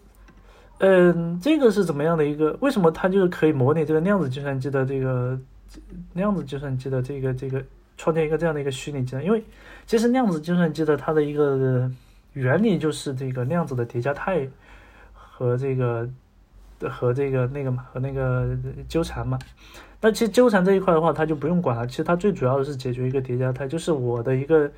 [0.79, 2.57] 嗯，这个是怎么样的一个？
[2.61, 5.39] 为什么它就是可以模拟这个量子计算机的这个
[6.15, 7.63] 量子计算机的这个这个？
[7.99, 9.25] 创建一个这样的一个虚拟机呢？
[9.25, 9.43] 因为
[9.87, 11.91] 其实量子计算机的它的一个
[12.35, 14.47] 原理就是这个量子的叠加态
[15.15, 16.07] 和这个
[16.91, 18.51] 和这个那个嘛和那个
[18.87, 19.39] 纠缠嘛。
[19.99, 21.87] 那其实纠缠这一块的话，它就不用管了。
[21.87, 24.71] 其实它最主要的是解决一个叠加态，就是我的一个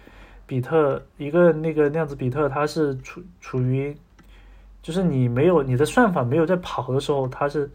[0.46, 3.96] 比特一个那个量子比特，它是处处于
[4.88, 7.70] 就是你没有你的算法没有在跑的时候，它是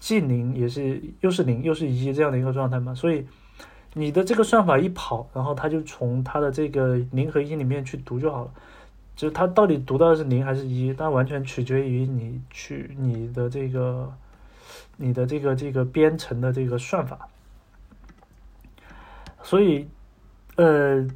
[0.00, 3.24] 既零也是又是零又是一这样的一个状态嘛，所以。
[3.94, 8.50] 你的这个算法一跑，然后它就从它的这个零和一里面去读就好了，
[9.16, 14.12] 就是它到底读到的是零还是一，那完全取决于你去你的这个
[14.98, 17.18] 你的这个这个编程的这个算法。
[19.42, 19.88] 所以，
[20.56, 21.08] 呃，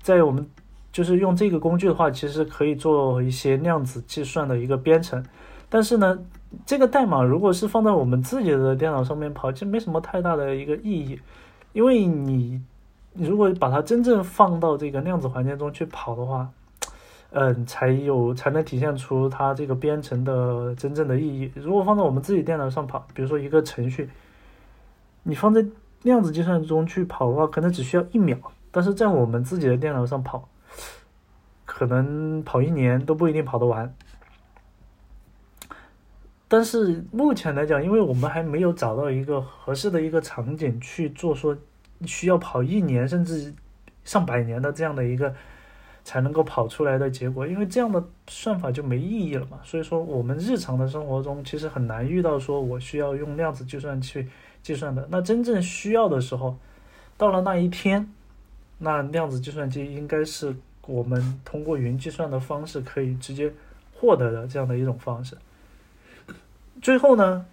[0.00, 0.48] 在我们
[0.94, 5.20] 就是用这个工具的话，其实可以做一些量子计算的一个编程，
[5.68, 6.16] 但是呢，
[6.64, 11.18] 这个代码如果是放在我们自己的电脑上面跑，其实没什么太大的一个意义。
[11.72, 12.62] 因为你，
[13.12, 16.48] 如果把它真正放到这个量子环境中去跑的话，
[17.32, 21.50] 嗯，才有才能体现出它这个编程的真正的意义。
[21.56, 24.08] 如果放在我们自己电脑上跑，比如说一个程序，
[25.24, 25.66] 你放在
[26.02, 28.36] 量子计算中去跑的话，可能只需要一秒；
[28.70, 30.48] 但是在我们自己的电脑上跑，
[31.76, 33.92] 可能跑一年都不一定跑得完。
[36.46, 41.56] 但是目前来讲，因为我们还没有找到一个合适的一个场景去做，说
[42.06, 43.52] 需要跑一年甚至
[44.04, 45.34] 上百年的这样的一个
[46.04, 49.58] 才能够跑出来的结果，因为这样的算法就没意义了嘛。
[49.64, 54.28] 所以说，我们日常的生活中其实很难遇到说我需要用量子计算去
[54.62, 55.08] 计算的。
[55.10, 56.56] 那真正需要的时候，
[57.16, 58.08] 到了那一天，
[58.78, 60.54] 那量子计算机应该是
[60.86, 63.52] 我们通过云计算的方式可以直接
[63.92, 65.36] 获得的这样的一种方式。
[66.82, 67.46] 最后呢，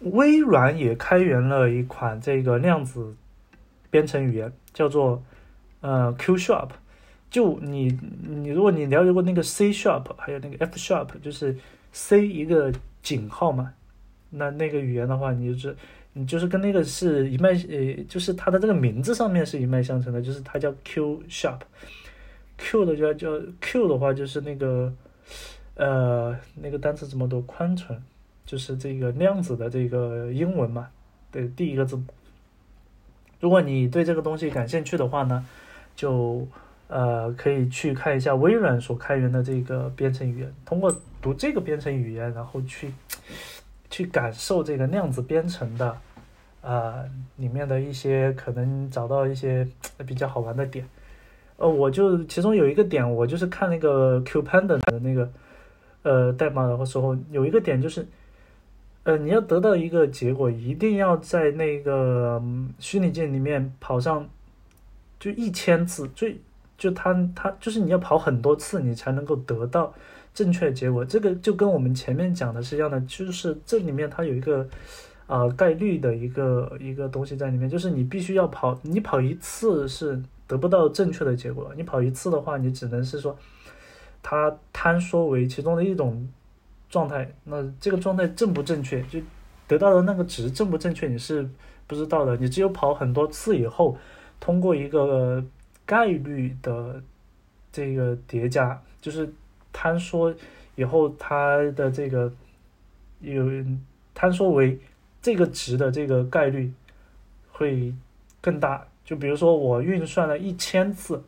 [0.00, 3.14] 微软也开源了一款这个量子
[3.90, 5.22] 编程语言，叫做
[5.80, 6.70] 呃 Q Sharp。
[7.30, 11.56] 就你你如果你了解过那个 C Sharp，还有那个 F Sharp，就是
[11.92, 12.72] C 一个
[13.02, 13.72] 井号嘛，
[14.30, 15.76] 那那个语言的话，你就是
[16.14, 21.60] 你就是跟那个是一脉呃，就是它的这个名字上面是一脉相承的，就是它叫 Q Sharp。
[22.58, 24.92] Q 的叫叫 Q 的话，就是那个
[25.76, 27.40] 呃那个单词怎么读？
[27.40, 28.02] 宽存。
[28.46, 30.88] 就是这个量子的这个英文嘛
[31.30, 32.00] 的第一个字。
[33.40, 35.44] 如果你对这个东西感兴趣的话呢，
[35.94, 36.48] 就
[36.86, 40.54] 呃可以去看一下微软所开源的这个编程语言。
[40.64, 40.90] 通过
[41.20, 42.90] 读这个编程语言，然后去
[43.90, 45.94] 去感受这个量子编程的
[46.62, 47.04] 啊
[47.36, 49.68] 里面的一些可能找到一些
[50.06, 50.88] 比较好玩的点。
[51.58, 55.28] 呃，我就其中有一个点，我就是看那个 QPanda 的那个
[56.04, 58.06] 呃代码的时候，有一个点就是，
[59.02, 62.40] 呃，你要得到一个结果，一定要在那个
[62.78, 64.28] 虚拟机里面跑上
[65.18, 66.40] 就一千次，最
[66.76, 69.92] 就它它就是你要跑很多次，你才能够得到
[70.32, 71.04] 正确结果。
[71.04, 74.64] 这个就跟我们前面讲的是一样的，就是这里面它有一个
[75.26, 80.22] 啊概率的一个一个东西在里面，就是你必须要跑，你跑一次是。
[80.48, 83.38] 得不到正确的结果，你跑一次的话，你只能是说，
[84.22, 86.26] 它坍缩为其中的一种
[86.88, 87.30] 状态。
[87.44, 89.20] 那这个状态正不正确，就
[89.66, 91.46] 得到的那个值正不正确，你是
[91.86, 92.34] 不知道的。
[92.38, 93.96] 你只有跑很多次以后，
[94.40, 95.44] 通过一个
[95.84, 97.02] 概率的
[97.70, 99.30] 这个叠加，就是
[99.72, 100.34] 坍缩
[100.76, 102.32] 以后，它的这个
[103.20, 103.44] 有
[104.14, 104.80] 坍缩为
[105.20, 106.72] 这个值的这个概率
[107.52, 107.92] 会
[108.40, 108.86] 更大。
[109.08, 111.24] 就比如说，我运算了一千次，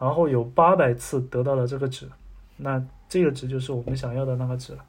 [0.00, 2.08] 然后有八百次得到了这个值，
[2.56, 4.84] 那这个值就是我们想要的那个值了。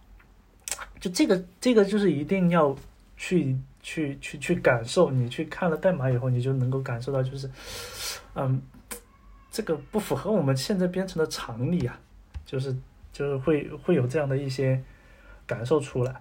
[0.99, 2.76] 就这个，这个就是一定要
[3.15, 5.11] 去去去去感受。
[5.11, 7.47] 你去看了代码以后，你就能够感受到，就是，
[8.34, 8.60] 嗯，
[9.52, 11.95] 这个不符合我们现在编程的常理啊，
[12.43, 12.76] 就是
[13.14, 14.84] 就是会会有这样的一些
[15.45, 16.19] 感受出来。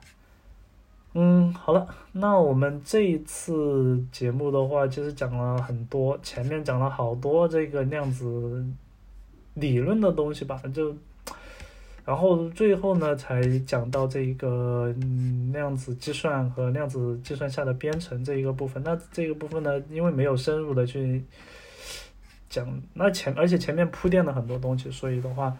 [1.16, 8.66] 嗯，好了，那我们这一次节目的话，其实讲了很多，前面讲了好多这个量子
[9.54, 10.92] 理论的东西吧，就，
[12.04, 14.92] 然后最后呢，才讲到这一个
[15.52, 18.82] 量子计算和量子计算下的编程这一个部分。
[18.84, 21.22] 那这个部分呢，因为没有深入的去
[22.50, 25.56] 讲，那前而且前面铺垫了很多东西，所以的话，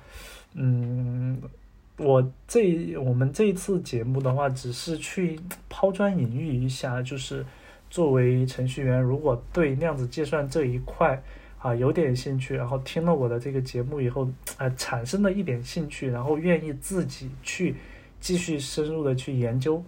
[0.55, 1.40] 嗯。
[1.97, 5.39] 我这我们这一次节目的话，只是去
[5.71, 7.47] 抛砖引玉一下，就是
[7.89, 11.23] 作为程序员，如果对量子计算这一块
[11.61, 17.77] 啊有点兴趣，然后听了我的这个节目以后，啊产生了一点兴趣，然后愿意自己去
[18.19, 19.81] 继续深入的去研究，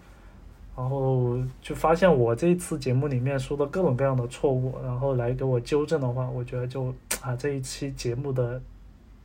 [0.77, 8.63] 然后就发现我这一次节目里面说的各种各样的错误，然后来给我纠正的话，我觉得就啊这一期节目的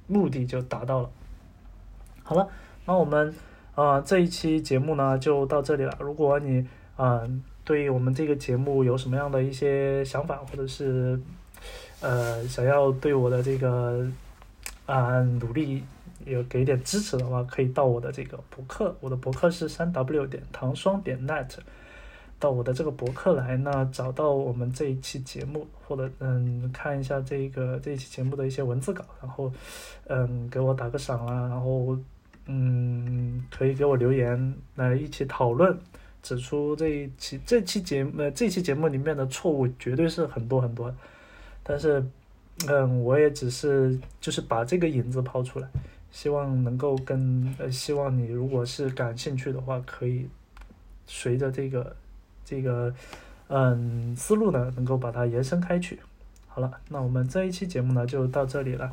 [0.07, 1.11] 目的就达到了。
[2.23, 2.49] 好了。
[2.91, 3.33] 那我们，
[3.75, 5.97] 呃，这一期节目呢就到这里了。
[6.01, 11.17] 如果你，嗯，对于我们这个节目有什么样的一些想法，或者是，
[12.01, 14.05] 呃，想要对我的这个，
[14.87, 15.81] 啊，努力
[16.25, 21.47] 有给点支持的话，可以到我的这个博客，我的博客是三 w 点糖霜点 net，
[22.39, 29.49] 到我的这个博客来呢，找到我们这一期节目，或者嗯，看一下这个这一期节目的一些文字稿，然后，
[30.07, 31.97] 嗯，给我打个赏啊，然后。
[32.53, 35.79] 嗯，可以给我留言来一起讨论，
[36.21, 40.93] 指出这一期这期节目呃这期节目里面的错误绝对是很多很多，
[41.63, 42.03] 但是
[42.67, 45.67] 嗯我也只是就是把这个影子抛出来，
[46.11, 50.27] 希望能够跟呃希望你如果是感兴趣的话，可以
[51.05, 51.95] 随着这个
[52.43, 52.93] 这个
[53.47, 55.99] 嗯思路呢，能够把它延伸开去。
[56.47, 58.91] 好了，那我们这一期节目呢就到这里了。